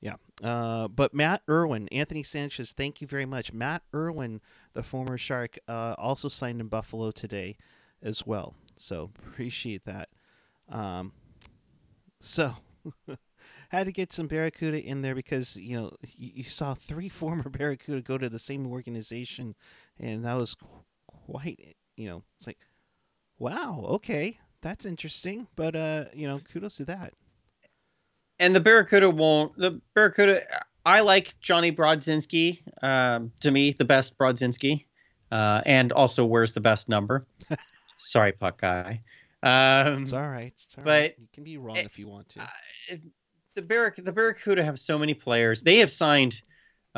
[0.00, 0.14] Yeah.
[0.42, 3.52] Uh, but Matt Irwin, Anthony Sanchez, thank you very much.
[3.52, 4.40] Matt Irwin,
[4.72, 7.56] the former Shark, uh, also signed in Buffalo today
[8.00, 8.54] as well.
[8.76, 10.08] So appreciate that.
[10.68, 11.12] Um,
[12.20, 12.54] so
[13.70, 17.48] had to get some Barracuda in there because you know you, you saw three former
[17.48, 19.54] Barracuda go to the same organization,
[19.98, 22.58] and that was qu- quite you know it's like,
[23.38, 27.12] wow, okay, that's interesting, but uh, you know, kudos to that.
[28.38, 29.56] and the Barracuda won't.
[29.56, 30.42] The Barracuda.
[30.86, 32.60] I like Johnny Brodzinski.
[32.82, 34.86] Um, to me, the best Brodzinski,
[35.30, 37.26] uh, and also wears the best number.
[37.98, 39.02] Sorry, puck guy.
[39.42, 41.14] Um, It's all right, it's all but, right.
[41.18, 42.40] You can be wrong eh, if you want to.
[42.42, 42.96] uh,
[43.54, 45.62] the Barrac the Barracuda have so many players.
[45.62, 46.40] They have signed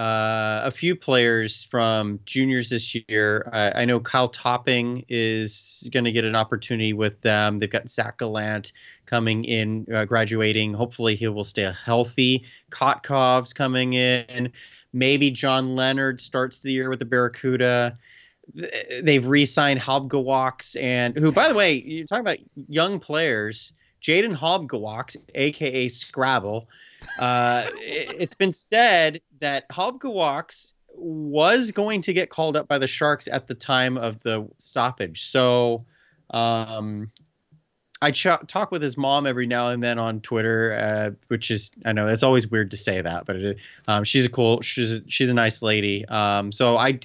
[0.01, 3.47] uh, a few players from juniors this year.
[3.53, 7.59] Uh, I know Kyle Topping is going to get an opportunity with them.
[7.59, 8.73] They've got Zach Gallant
[9.05, 10.73] coming in, uh, graduating.
[10.73, 12.47] Hopefully, he will stay healthy.
[12.71, 14.51] Kotkov's coming in.
[14.95, 17.99] Maybe John Leonard starts the year with the Barracuda.
[19.03, 22.39] They've re-signed Halbgewachs and who, by the way, you're talking about
[22.69, 23.71] young players.
[24.03, 26.69] Jayden Halbgewachs, aka Scrabble.
[27.19, 32.87] Uh, it, it's been said that Halbgewachs was going to get called up by the
[32.87, 35.31] Sharks at the time of the stoppage.
[35.31, 35.85] So,
[36.31, 37.11] um,
[38.03, 41.71] I ch- talk with his mom every now and then on Twitter, uh, which is
[41.85, 44.93] I know it's always weird to say that, but it, um, she's a cool, she's
[44.93, 46.07] a, she's a nice lady.
[46.07, 46.99] Um, so I,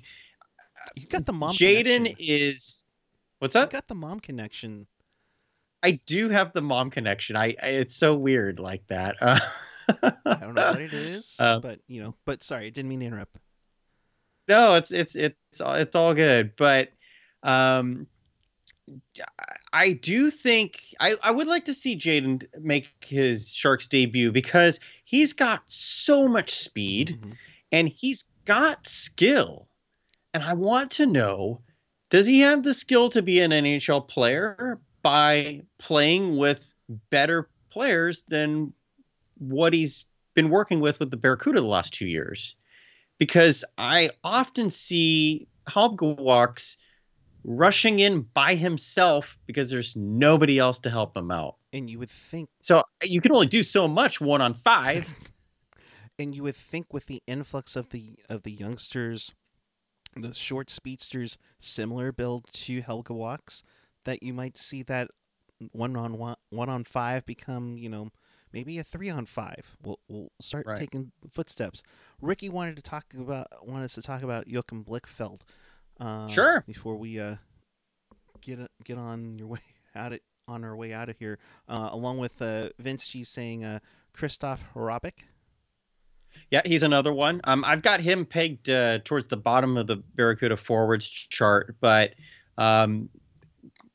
[0.96, 1.54] you got the mom.
[1.54, 2.86] Jayden is,
[3.40, 3.72] what's that?
[3.72, 4.88] You got the mom connection.
[5.84, 7.36] I do have the mom connection.
[7.36, 9.16] I, I it's so weird like that.
[9.22, 9.40] Uh,
[10.26, 12.16] I don't know what it is, Uh, but you know.
[12.26, 13.38] But sorry, I didn't mean to interrupt.
[14.48, 16.90] no, it's it's it's all- it's all good, but
[17.44, 18.08] um,
[19.74, 24.80] I do think I I would like to see Jayden make his Sharks debut because
[25.04, 27.34] he's got so much speed Mhm.
[27.72, 29.68] and he's got skill,
[30.34, 31.62] and I want to know
[32.10, 36.66] does he have the skill to be an NHL player by playing with
[37.12, 38.74] better players than
[39.38, 40.04] what he's
[40.34, 42.56] been working with with the Barracuda the last two years?
[43.20, 46.78] Because I often see Halbgewachs
[47.44, 51.58] rushing in by himself because there's nobody else to help him out.
[51.72, 55.08] And you would think, So you can only do so much one on five.
[56.18, 59.36] and you would think, with the influx of the of the youngsters,
[60.16, 63.62] the short speedsters, similar build to Halbgewachs,
[64.06, 65.10] that you might see that
[65.72, 68.10] one on one, one on five become, you know,
[68.54, 69.76] maybe a three on five.
[69.84, 70.78] We'll we'll start Right.
[70.78, 71.84] taking footsteps.
[72.22, 75.42] Ricky wanted to talk about wanted us to talk about Joachim Blickfeld.
[76.00, 76.64] Uh, Sure.
[76.68, 77.36] Before we uh
[78.42, 79.60] get get on your way
[79.96, 83.64] out it on our way out of here, uh, along with uh, Vince G saying
[83.66, 83.80] uh,
[84.16, 85.24] Krystof Hrabik.
[86.52, 87.40] Yeah, he's another one.
[87.46, 92.14] Um, I've got him pegged uh, towards the bottom of the Barracuda forwards chart, but
[92.58, 93.10] um,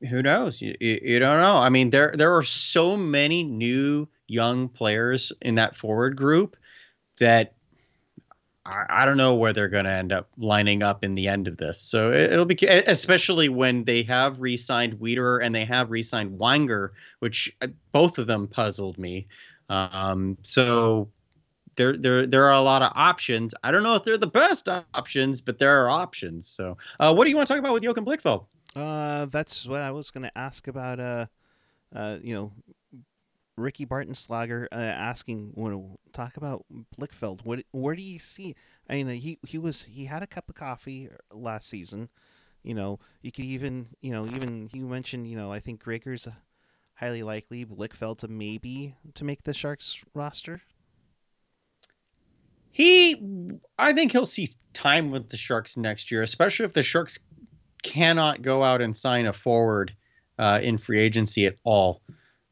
[0.08, 0.60] who knows?
[0.60, 1.56] You, you, you don't know.
[1.56, 6.56] I mean, there there are so many new young players in that forward group
[7.18, 7.54] that
[8.64, 11.48] I, I don't know where they're going to end up lining up in the end
[11.48, 11.80] of this.
[11.80, 16.90] So it, it'll be especially when they have re-signed Weeder and they have re-signed Wanger,
[17.18, 19.26] which uh, both of them puzzled me.
[19.68, 21.10] Um, so
[21.76, 23.54] there there there are a lot of options.
[23.62, 26.48] I don't know if they're the best options, but there are options.
[26.48, 28.46] So, uh, what do you want to talk about with Joachim Blickfeld?
[28.76, 31.00] Uh, that's what I was going to ask about.
[31.00, 31.26] Uh,
[31.94, 32.52] uh, you know,
[33.56, 36.64] Ricky Bartonslager uh, asking, want to talk about
[36.98, 37.44] Blickfeld.
[37.44, 38.54] What, where do you see?
[38.88, 42.08] I mean, he he was he had a cup of coffee last season.
[42.62, 46.28] You know, you could even you know even he mentioned you know I think Gregor's
[47.00, 50.60] highly likely, Blickfeld to maybe to make the Sharks roster.
[52.72, 53.20] He,
[53.78, 57.18] I think he'll see time with the Sharks next year, especially if the Sharks
[57.82, 59.94] cannot go out and sign a forward
[60.38, 62.02] uh, in free agency at all.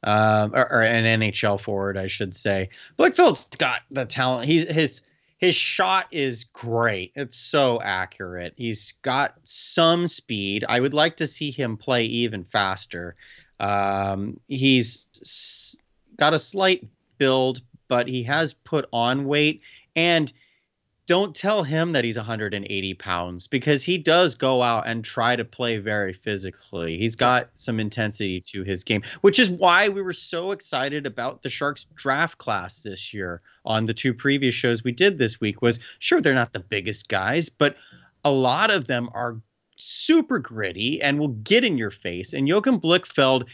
[0.05, 2.69] Um, or, or an NHL forward, I should say.
[2.97, 4.47] Blickfeld's got the talent.
[4.47, 5.01] He's his
[5.39, 7.13] his shot is great.
[7.15, 8.55] It's so accurate.
[8.57, 10.65] He's got some speed.
[10.69, 13.17] I would like to see him play even faster.
[13.61, 15.07] Um, he's
[16.17, 16.87] got a slight
[17.19, 19.63] build, but he has put on weight.
[19.95, 20.33] And
[21.09, 25.45] don't tell him that he's 180 pounds because he does go out and try to
[25.45, 26.99] play very physically.
[26.99, 31.41] He's got some intensity to his game, which is why we were so excited about
[31.43, 35.63] the Sharks draft class this year on the two previous shows we did this week
[35.63, 37.77] was sure they're not the biggest guys, but
[38.23, 39.41] a lot of them are
[39.79, 42.35] super gritty and will get in your face.
[42.35, 43.49] And Joachim Blickfeld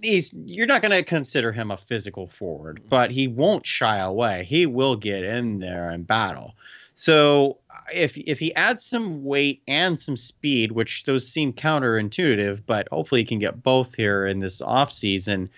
[0.00, 4.44] he's you're not going to consider him a physical forward, but he won't shy away.
[4.44, 6.54] He will get in there and battle.
[6.94, 7.58] So
[7.92, 13.22] if if he adds some weight and some speed, which those seem counterintuitive, but hopefully
[13.22, 15.50] he can get both here in this off season.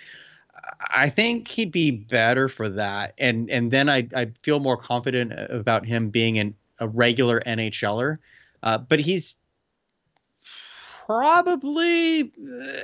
[0.92, 5.32] I think he'd be better for that, and and then I I feel more confident
[5.50, 8.18] about him being an, a regular NHLer.
[8.62, 9.36] Uh, but he's
[11.06, 12.32] probably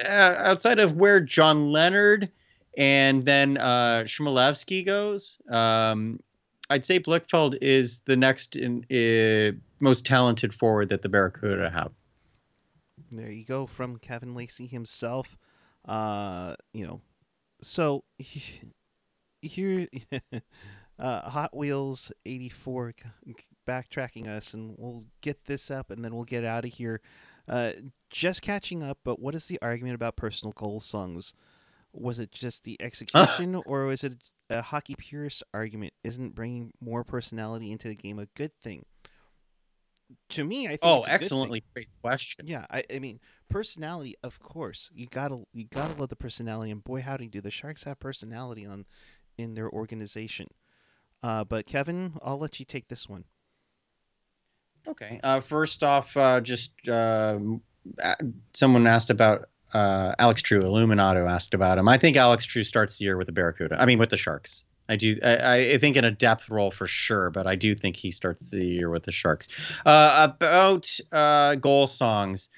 [0.09, 2.31] uh, outside of where John Leonard
[2.77, 5.39] and then uh, Chmelevski goes.
[5.49, 6.21] Um,
[6.73, 11.93] I'd say Blickfeld is the next in, uh, most talented forward that the Barracuda have.
[13.11, 15.37] There you go from Kevin Lacey himself.
[15.87, 17.03] Uh, you know,
[17.61, 18.05] so
[19.43, 19.87] here,
[20.99, 22.95] uh, Hot Wheels eighty four
[23.69, 27.03] backtracking us, and we'll get this up, and then we'll get out of here.
[27.47, 27.73] Uh,
[28.09, 31.35] just catching up, but what is the argument about personal goal songs?
[31.93, 34.17] Was it just the execution, or was it
[34.51, 35.93] a hockey purist argument?
[36.05, 38.85] Isn't bringing more personality into the game a good thing?
[40.31, 41.25] To me, I think Oh, it's a good thing.
[41.25, 42.47] excellently phrased question.
[42.47, 44.91] Yeah, I, I mean personality, of course.
[44.95, 48.67] You gotta you gotta love the personality, and boy howdy do the Sharks have personality
[48.67, 48.87] on
[49.39, 50.49] in their organization.
[51.23, 53.25] Uh, but Kevin, I'll let you take this one.
[54.87, 55.21] Okay.
[55.23, 57.39] Uh, first off, uh, just uh,
[58.53, 60.63] someone asked about uh, Alex True.
[60.63, 61.89] Illuminato asked about him.
[61.89, 63.81] I think Alex True starts the year with the Barracuda.
[63.81, 64.65] I mean, with the Sharks.
[64.89, 65.19] I do.
[65.23, 68.51] I, I think in a depth role for sure, but I do think he starts
[68.51, 69.49] the year with the Sharks.
[69.87, 72.49] Uh, about uh, goal songs,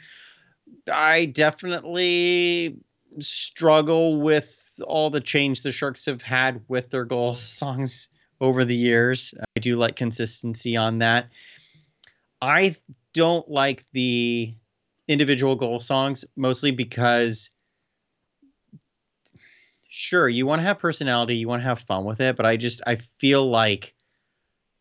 [0.92, 2.78] I definitely
[3.20, 8.08] struggle with all the change the Sharks have had with their goal songs
[8.40, 9.34] over the years.
[9.56, 11.28] I do like consistency on that.
[12.42, 12.76] I
[13.12, 14.54] don't like the
[15.08, 17.50] individual goal songs mostly because
[19.88, 22.56] sure you want to have personality you want to have fun with it but i
[22.56, 23.94] just i feel like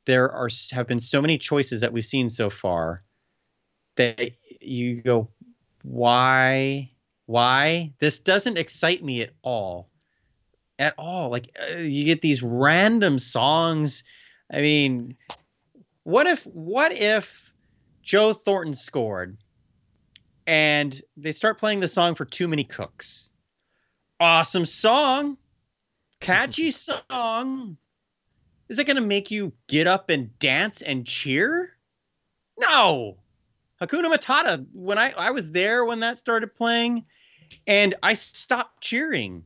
[0.06, 3.04] there are have been so many choices that we've seen so far
[3.96, 5.30] that you go
[5.84, 6.90] why
[7.26, 7.94] why?
[8.00, 9.90] This doesn't excite me at all
[10.80, 11.30] at all.
[11.30, 14.04] Like uh, you get these random songs.
[14.52, 15.16] I mean
[16.04, 17.54] what if what if
[18.02, 19.38] joe thornton scored
[20.46, 23.30] and they start playing the song for too many cooks.
[24.20, 25.38] Awesome song.
[26.20, 26.72] Catchy
[27.10, 27.78] song.
[28.70, 31.72] Is it going to make you get up and dance and cheer?
[32.58, 33.18] No.
[33.82, 37.04] Hakuna matata when i i was there when that started playing
[37.68, 39.44] and i stopped cheering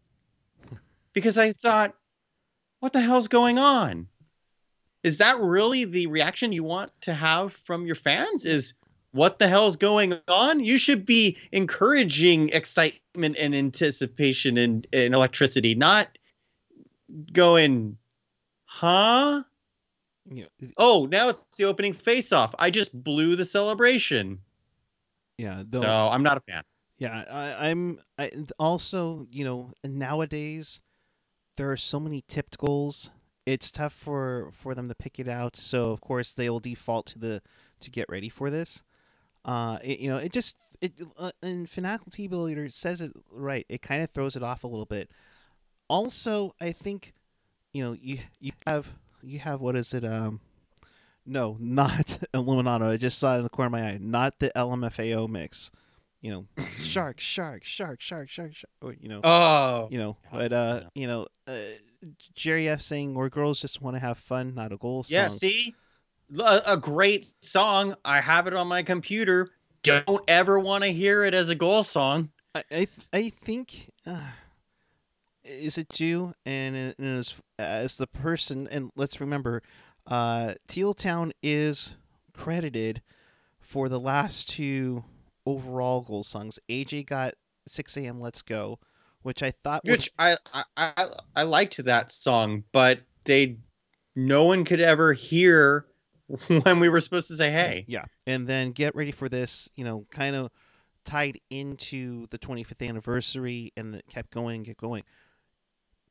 [1.13, 1.95] because i thought
[2.79, 4.07] what the hell's going on?
[5.03, 8.45] Is that really the reaction you want to have from your fans?
[8.45, 8.73] Is
[9.17, 15.75] what the hell's going on you should be encouraging excitement and anticipation and, and electricity
[15.75, 16.17] not
[17.33, 17.97] going
[18.65, 19.41] huh
[20.25, 20.45] know,
[20.77, 24.39] oh now it's the opening face off i just blew the celebration
[25.37, 26.63] yeah, so i'm not a fan
[26.97, 27.23] yeah.
[27.29, 27.99] I, I'm.
[28.17, 30.79] I also, you know, nowadays
[31.55, 33.11] there are so many tipped goals.
[33.45, 35.55] It's tough for for them to pick it out.
[35.55, 37.41] So of course they will default to the
[37.81, 38.83] to get ready for this.
[39.47, 43.65] Uh, it, you know, it just it uh, and Fanatical T Leader says it right.
[43.69, 45.09] It kind of throws it off a little bit.
[45.87, 47.13] Also, I think,
[47.71, 48.91] you know, you you have
[49.23, 50.03] you have what is it?
[50.03, 50.41] Um,
[51.25, 52.89] no, not Illuminato.
[52.91, 53.97] I just saw it in the corner of my eye.
[54.01, 55.71] Not the LMFAO mix.
[56.21, 58.71] You know, shark, shark, shark, shark, shark, shark.
[58.81, 61.55] Or, you know, oh you know, but uh, you know, uh,
[62.35, 65.13] Jerry F saying, "Or girls just want to have fun, not a goal Song.
[65.13, 65.73] yeah see
[66.39, 69.49] a, a great song i have it on my computer
[69.83, 73.91] don't ever want to hear it as a goal song I I, th- I think
[74.05, 74.31] uh,
[75.47, 79.61] is it due and, and as as the person and let's remember,
[80.05, 81.95] uh, Teal Town is
[82.33, 83.01] credited
[83.59, 85.03] for the last two
[85.45, 86.59] overall goal songs.
[86.69, 87.33] AJ got
[87.67, 88.19] 6 a.m.
[88.19, 88.79] Let's Go,
[89.21, 93.57] which I thought which I, I I I liked that song, but they
[94.15, 95.85] no one could ever hear
[96.63, 97.85] when we were supposed to say hey.
[97.87, 98.05] Yeah.
[98.25, 100.51] And then get ready for this, you know, kind of
[101.05, 105.03] tied into the 25th anniversary and it kept going, get going.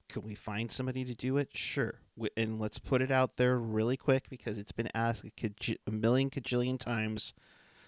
[0.09, 1.51] Could we find somebody to do it?
[1.55, 2.01] Sure.
[2.37, 5.91] And let's put it out there really quick because it's been asked a, kaj- a
[5.91, 7.35] million cajillion times.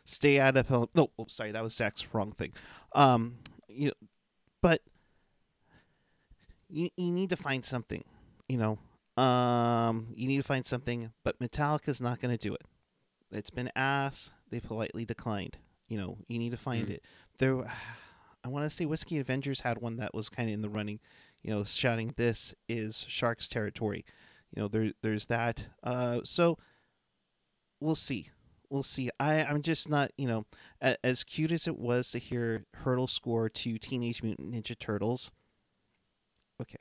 [0.04, 0.90] Stay out of hell.
[0.94, 2.52] No, oh, sorry, that was Zach's wrong thing.
[2.94, 3.36] Um,
[3.68, 4.08] you know,
[4.60, 4.82] but
[6.68, 8.04] you, you need to find something,
[8.48, 8.78] you know.
[9.18, 12.62] Um, you need to find something, but Metallica's not going to do it.
[13.30, 14.32] It's been asked.
[14.50, 15.58] They politely declined.
[15.88, 16.90] You know, you need to find Mm.
[16.90, 17.04] it.
[17.38, 17.64] There,
[18.44, 21.00] I want to say Whiskey Avengers had one that was kind of in the running.
[21.42, 24.04] You know, shouting, "This is Sharks territory."
[24.54, 25.66] You know, there, there's that.
[25.82, 26.56] Uh, so
[27.80, 28.30] we'll see.
[28.70, 29.10] We'll see.
[29.18, 30.46] I, I'm just not, you know,
[30.80, 35.30] a, as cute as it was to hear Hertl score to Teenage Mutant Ninja Turtles.
[36.60, 36.78] Okay,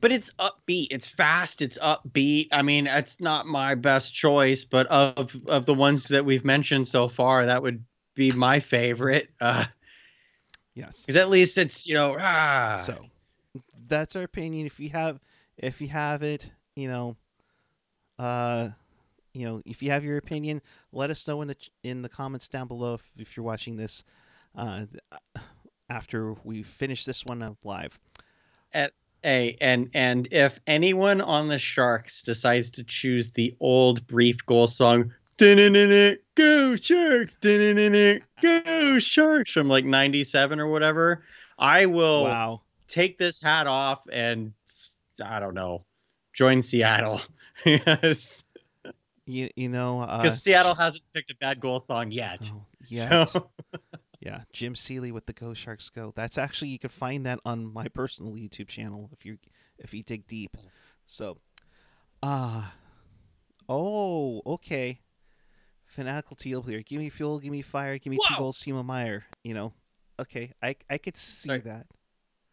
[0.00, 0.88] but it's upbeat.
[0.90, 1.62] It's fast.
[1.62, 2.48] It's upbeat.
[2.52, 6.88] I mean, it's not my best choice, but of of the ones that we've mentioned
[6.88, 7.84] so far, that would
[8.14, 9.30] be my favorite.
[9.40, 9.64] Uh,
[10.74, 11.02] yes.
[11.02, 12.76] because at least it's you know ah.
[12.76, 13.06] So
[13.88, 14.66] that's our opinion.
[14.66, 15.20] If you have,
[15.56, 17.16] if you have it, you know,
[18.18, 18.70] uh,
[19.32, 22.48] you know, if you have your opinion, let us know in the in the comments
[22.48, 24.04] down below if, if you're watching this
[24.56, 24.84] uh,
[25.88, 27.98] after we finish this one up live.
[29.22, 34.66] Hey, and and if anyone on the Sharks decides to choose the old brief goal
[34.66, 41.22] song, "Dun-dun-dun-dun, "Go Sharks!" "Dun-dun-dun-dun, "Go Sharks!" from like '97 or whatever,
[41.58, 42.60] I will wow.
[42.88, 44.54] take this hat off and
[45.22, 45.84] I don't know,
[46.32, 47.20] join Seattle.
[47.66, 48.42] Yes,
[49.26, 52.50] You you know uh, because Seattle hasn't picked a bad goal song yet.
[52.54, 53.24] Oh, yeah.
[53.26, 53.50] So
[54.20, 56.12] Yeah, Jim Seeley with the Go Sharks Go.
[56.14, 59.38] That's actually you can find that on my personal YouTube channel if you
[59.78, 60.56] if you dig deep.
[61.06, 61.38] So,
[62.22, 62.64] uh
[63.68, 65.00] oh, okay.
[65.86, 66.82] Fanatical teal here.
[66.82, 68.38] Give me fuel, give me fire, give me two Wow.
[68.40, 69.24] goals, Timo Meier.
[69.42, 69.72] You know,
[70.20, 71.60] okay, I I could see Sorry.
[71.60, 71.86] that.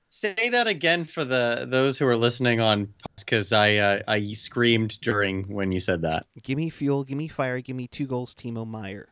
[0.10, 5.00] say that again for the those who are listening on because I uh, I screamed
[5.02, 6.26] during when you said that.
[6.42, 9.10] Give me fuel, give me fire, give me two goals, Timo Meier.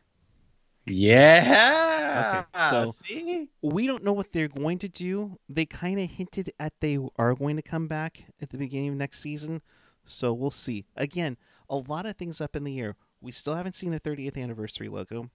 [0.86, 2.44] Yeah.
[2.54, 5.38] Okay, so- see, we don't know what they're going to do.
[5.48, 8.94] They kind of hinted at they are going to come back at the beginning of
[8.96, 9.62] next season,
[10.04, 10.86] so we'll see.
[10.96, 11.36] Again,
[11.68, 12.96] a lot of things up in the air.
[13.20, 15.30] We still haven't seen the 30th anniversary logo.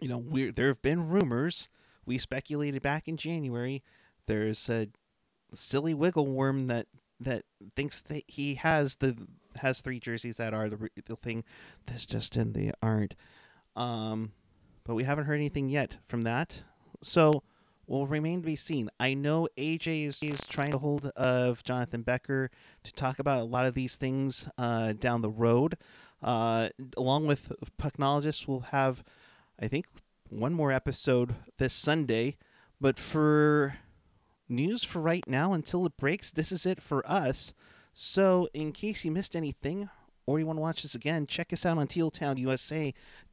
[0.00, 1.68] You know, we there have been rumors.
[2.04, 3.82] We speculated back in January.
[4.26, 4.88] There's a
[5.54, 6.86] silly wiggle worm that
[7.20, 7.44] that
[7.76, 9.16] thinks that he has the
[9.56, 11.44] has three jerseys that are the the thing.
[11.86, 13.14] That's just in the aren't.
[13.76, 14.32] Um,
[14.84, 16.62] but we haven't heard anything yet from that.
[17.02, 17.42] So
[17.86, 18.88] will remain to be seen.
[18.98, 22.50] I know AJ is, is trying to hold of Jonathan Becker
[22.84, 25.76] to talk about a lot of these things uh, down the road.
[26.22, 29.02] Uh, along with Pucknologists, we'll have,
[29.60, 29.86] I think,
[30.28, 32.36] one more episode this Sunday.
[32.80, 33.74] But for
[34.48, 37.52] news for right now, until it breaks, this is it for us.
[37.92, 39.90] So, in case you missed anything,
[40.24, 41.86] or you want to watch this again, check us out on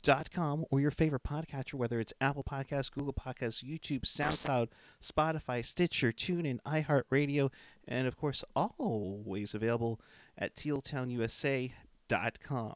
[0.04, 4.68] tealtownusa.com or your favorite podcatcher, whether it's Apple Podcasts, Google Podcasts, YouTube, SoundCloud,
[5.02, 7.52] Spotify, Stitcher, TuneIn, iHeartRadio,
[7.88, 10.00] and of course, always available
[10.38, 12.74] at tealtownusa.com.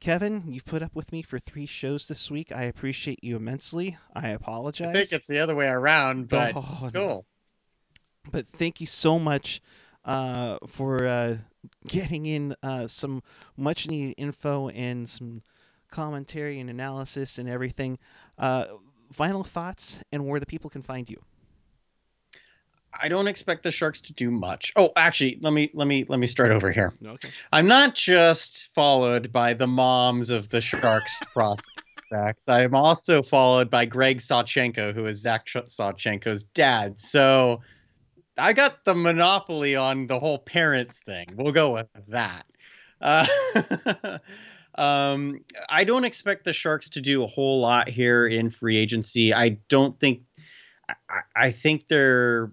[0.00, 2.52] Kevin, you've put up with me for three shows this week.
[2.52, 3.98] I appreciate you immensely.
[4.14, 4.90] I apologize.
[4.90, 7.06] I think it's the other way around, but Oh, no.
[7.06, 7.26] cool.
[8.30, 9.60] but thank you so much
[10.04, 11.38] uh, for uh,
[11.88, 13.24] getting in uh, some
[13.56, 15.42] much needed info and some
[15.90, 17.98] commentary and analysis and everything.
[18.36, 18.66] Uh,
[19.12, 21.20] final thoughts and where the people can find you.
[23.00, 24.72] I don't expect the Sharks to do much.
[24.74, 26.92] Oh, actually, let me let me let me start over here.
[27.04, 27.28] Okay.
[27.52, 32.48] I'm not just followed by the moms of the Sharks prospects.
[32.48, 36.98] I'm also followed by Greg Sawchenko, who is Zach Ch- Sawchenko's dad.
[36.98, 37.60] So
[38.38, 41.26] I got the monopoly on the whole parents thing.
[41.34, 42.46] We'll go with that.
[43.00, 43.26] Uh,
[44.78, 49.34] um, I don't expect the Sharks to do a whole lot here in free agency.
[49.34, 50.22] I don't think.
[50.88, 52.52] I, I think they're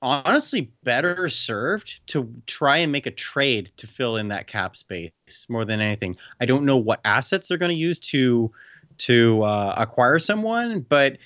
[0.00, 5.10] honestly better served to try and make a trade to fill in that cap space
[5.48, 6.16] more than anything.
[6.40, 8.52] I don't know what assets they're going to use to
[8.98, 11.18] to uh, acquire someone, but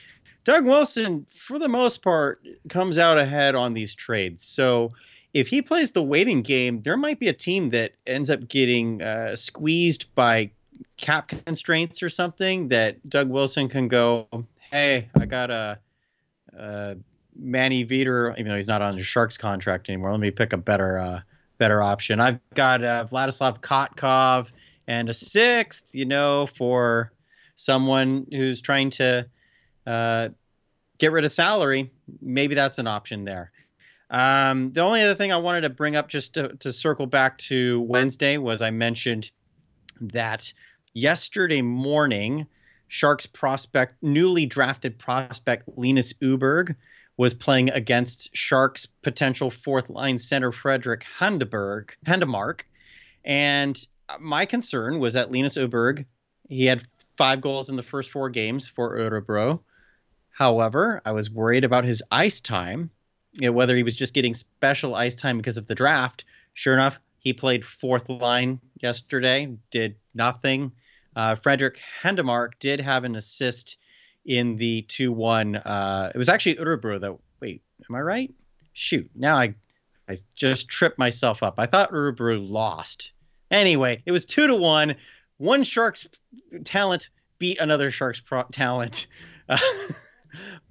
[0.45, 4.45] Doug Wilson, for the most part, comes out ahead on these trades.
[4.45, 4.93] So
[5.35, 9.03] if he plays the waiting game, there might be a team that ends up getting
[9.03, 10.51] uh, squeezed by
[10.97, 14.27] cap constraints or something that Doug Wilson can go,
[14.71, 15.79] hey, I got a.
[16.59, 16.95] Uh,
[17.35, 20.57] Manny Viter, even though he's not on the Sharks contract anymore, let me pick a
[20.57, 21.21] better uh,
[21.59, 22.21] better option.
[22.21, 24.49] I've got uh, Vladislav Kotkov
[24.87, 27.13] and a sixth, you know, for
[27.57, 29.27] someone who's trying to
[29.87, 30.29] uh,
[30.99, 31.91] get rid of salary.
[32.21, 33.53] Maybe that's an option there.
[34.13, 37.39] Um, the only other thing I wanted to bring up, just to, to circle back
[37.39, 39.31] to Wednesday, was I mentioned
[40.03, 40.53] that
[40.93, 42.47] yesterday morning,
[42.89, 46.77] Sharks prospect, newly drafted prospect Linus Öberg,
[47.17, 52.63] was playing against Sharks' potential fourth line center Fredrik Handeberg, Händemark.
[53.25, 53.79] And
[54.21, 56.05] my concern was that Linus Öberg,
[56.51, 56.87] he had
[57.17, 59.61] five goals in the first four games for Örebro.
[60.31, 62.91] However, I was worried about his ice time,
[63.35, 66.25] you know, whether he was just getting special ice time because of the draft.
[66.55, 70.73] Sure enough, he played fourth line yesterday, did nothing.
[71.15, 73.77] Uh, Fredrik Händemark did have an assist
[74.25, 75.57] in the 2 1.
[75.57, 78.35] Uh, it was actually Örebro that, wait, am I right?
[78.73, 79.11] Shoot.
[79.15, 79.55] Now I
[80.09, 81.55] I just tripped myself up.
[81.59, 83.13] I thought Örebro lost.
[83.51, 84.97] Anyway, it was two to one.
[85.39, 86.09] One Sharks
[86.65, 89.07] talent beat another Sharks pro- talent.
[89.49, 89.59] Uh,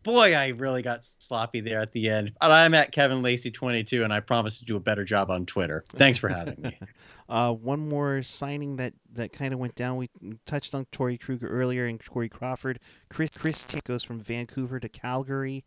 [0.04, 2.34] boy, I really got sloppy there at the end.
[2.42, 5.84] I'm at Kevin Lacey 22, and I promise to do a better job on Twitter.
[5.96, 6.78] Thanks for having me.
[7.30, 9.96] Uh, one more signing that, that kind of went down.
[9.96, 10.10] We
[10.46, 12.78] touched on Torey Krug earlier and Corey Crawford.
[13.10, 15.64] Chris Chris T goes from Vancouver to Calgary.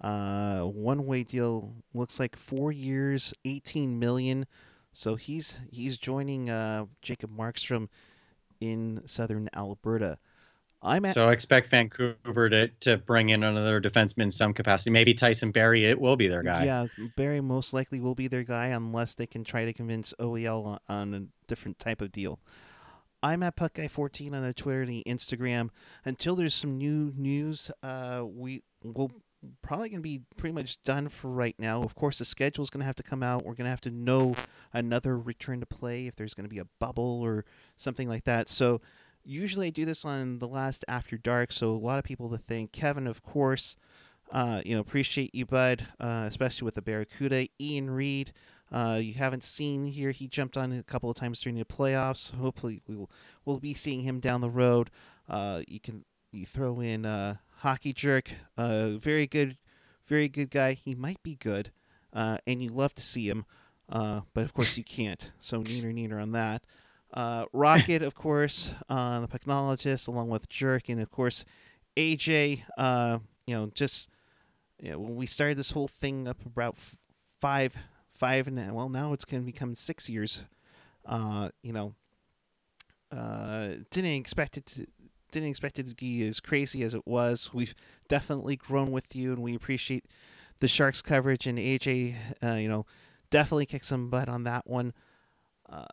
[0.00, 4.46] Uh, one way deal looks like four years, eighteen million.
[4.92, 7.88] So he's he's joining uh, Jacob Markstrom
[8.60, 10.18] in Southern Alberta.
[10.80, 14.90] I'm at so I expect Vancouver to, to bring in another defenseman in some capacity.
[14.90, 16.64] Maybe Tyson Barrie, it will be their guy.
[16.64, 16.86] Yeah,
[17.16, 21.14] Barrie most likely will be their guy unless they can try to convince OEL on,
[21.14, 22.38] a different type of deal.
[23.22, 25.70] I'm at Puck PuckGuy14 on the Twitter and the Instagram.
[26.04, 29.10] Until there's some new news, uh, we will
[29.62, 31.82] probably going to be pretty much done for right now.
[31.82, 33.44] Of course, the schedule is going to have to come out.
[33.44, 34.36] We're going to have to know
[34.72, 37.44] another return to play if there's going to be a bubble or
[37.76, 38.48] something like that.
[38.48, 38.80] So
[39.28, 41.52] usually I do this on the last after dark.
[41.52, 43.76] So a lot of people to thank Kevin, of course.
[44.32, 47.48] Uh, you know, appreciate you, bud, uh, especially with the Barracuda.
[47.60, 48.32] Ian Reed,
[48.70, 50.10] uh, you haven't seen here.
[50.10, 52.34] He jumped on a couple of times during the playoffs.
[52.34, 53.10] Hopefully, we will
[53.44, 54.90] we'll be seeing him down the road.
[55.28, 59.56] Uh, you can you throw in uh, Hockey Jerk, uh, very good,
[60.06, 60.74] very good guy.
[60.74, 61.70] He might be good,
[62.12, 63.46] and you love to see him,
[63.88, 65.30] but of course you can't.
[65.40, 66.62] So neener neener on that.
[67.12, 71.44] Uh, Rocket, of course, uh, the technologist, along with Jerk, and of course
[71.96, 72.62] AJ.
[72.76, 74.10] Uh, you know, just
[74.80, 76.96] you know, when we started this whole thing up about f-
[77.40, 77.76] five,
[78.14, 80.44] five, and well, now it's going to become six years.
[81.06, 81.94] Uh, you know,
[83.10, 84.86] uh, didn't expect it to
[85.30, 87.50] didn't expect it to be as crazy as it was.
[87.52, 87.74] We've
[88.08, 90.04] definitely grown with you, and we appreciate
[90.60, 91.46] the Sharks coverage.
[91.46, 92.86] And AJ, uh, you know,
[93.30, 94.94] definitely kicked some butt on that one.
[95.68, 95.86] Uh,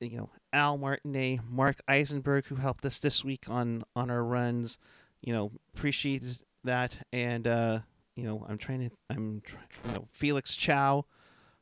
[0.00, 4.78] you know, Al Martinet, Mark Eisenberg, who helped us this week on on our runs.
[5.20, 6.24] You know, appreciate
[6.64, 7.80] that, and uh,
[8.18, 11.04] you know, I'm trying to, I'm, try, you know, Felix Chow,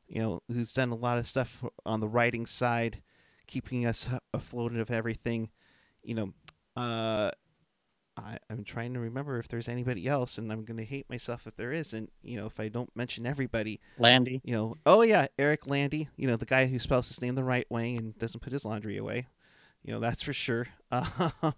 [0.09, 3.03] you know, who's done a lot of stuff on the writing side,
[3.47, 5.51] keeping us afloat of everything.
[6.03, 6.33] You know,
[6.75, 7.31] uh,
[8.17, 11.57] I, I'm trying to remember if there's anybody else, and I'm gonna hate myself if
[11.57, 12.11] there isn't.
[12.23, 13.81] You know, if I don't mention everybody.
[13.99, 14.41] Landy.
[14.45, 16.09] You know, oh yeah, Eric Landy.
[16.17, 18.65] You know, the guy who spells his name the right way and doesn't put his
[18.65, 19.27] laundry away.
[19.83, 20.67] You know, that's for sure.
[20.91, 21.33] Um,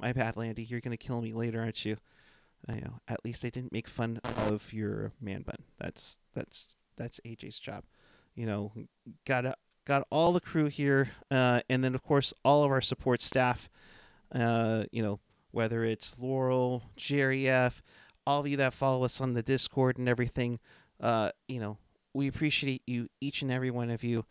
[0.00, 0.64] my bad, Landy.
[0.64, 1.96] You're gonna kill me later, aren't you?
[2.68, 3.00] I know.
[3.08, 5.58] At least I didn't make fun of your man bun.
[5.78, 7.84] That's that's that's AJ's job.
[8.34, 8.72] You know,
[9.26, 13.20] got got all the crew here, uh, and then of course all of our support
[13.20, 13.68] staff.
[14.32, 15.20] Uh, you know,
[15.54, 17.82] whether it's Laurel, Jerry F,
[18.26, 20.58] all of you that follow us on the Discord and everything.
[21.00, 21.78] Uh, you know,
[22.12, 24.24] we appreciate you, each and every one of you.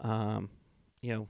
[0.00, 0.50] Um,
[1.00, 1.22] you know,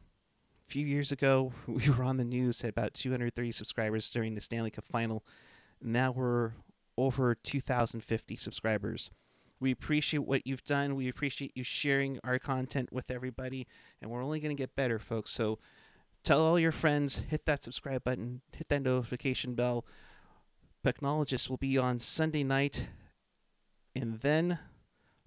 [0.66, 4.40] a few years ago, we were on the news at about 230 subscribers during the
[4.40, 5.24] Stanley Cup final.
[5.80, 6.52] Now we're
[6.98, 9.10] over 2,050 subscribers.
[9.60, 10.96] We appreciate what you've done.
[10.96, 13.66] We appreciate you sharing our content with everybody,
[14.02, 15.30] and we're only going to get better, folks.
[15.30, 15.58] So
[16.26, 19.86] tell all your friends, hit that subscribe button, hit that notification bell.
[20.84, 22.88] Technologists will be on Sunday night,
[23.94, 24.58] and then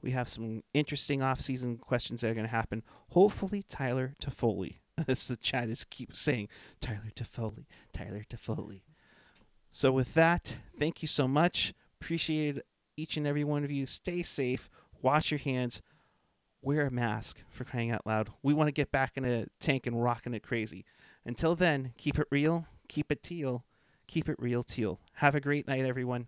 [0.01, 2.84] we have some interesting off-season questions that are going to happen.
[3.11, 4.76] Hopefully, Tyler Toffoli,
[5.07, 6.49] as the chat is keep saying,
[6.81, 8.81] Tyler Toffoli, Tyler Toffoli.
[9.71, 11.73] So with that, thank you so much.
[12.01, 12.59] Appreciate
[12.97, 13.85] each and every one of you.
[13.85, 14.69] Stay safe.
[15.01, 15.81] Wash your hands.
[16.61, 18.30] Wear a mask for crying out loud.
[18.44, 20.84] We want to get back in a tank and rocking it crazy.
[21.26, 23.64] Until then, keep it real, keep it teal,
[24.07, 24.99] keep it real teal.
[25.14, 26.27] Have a great night, everyone.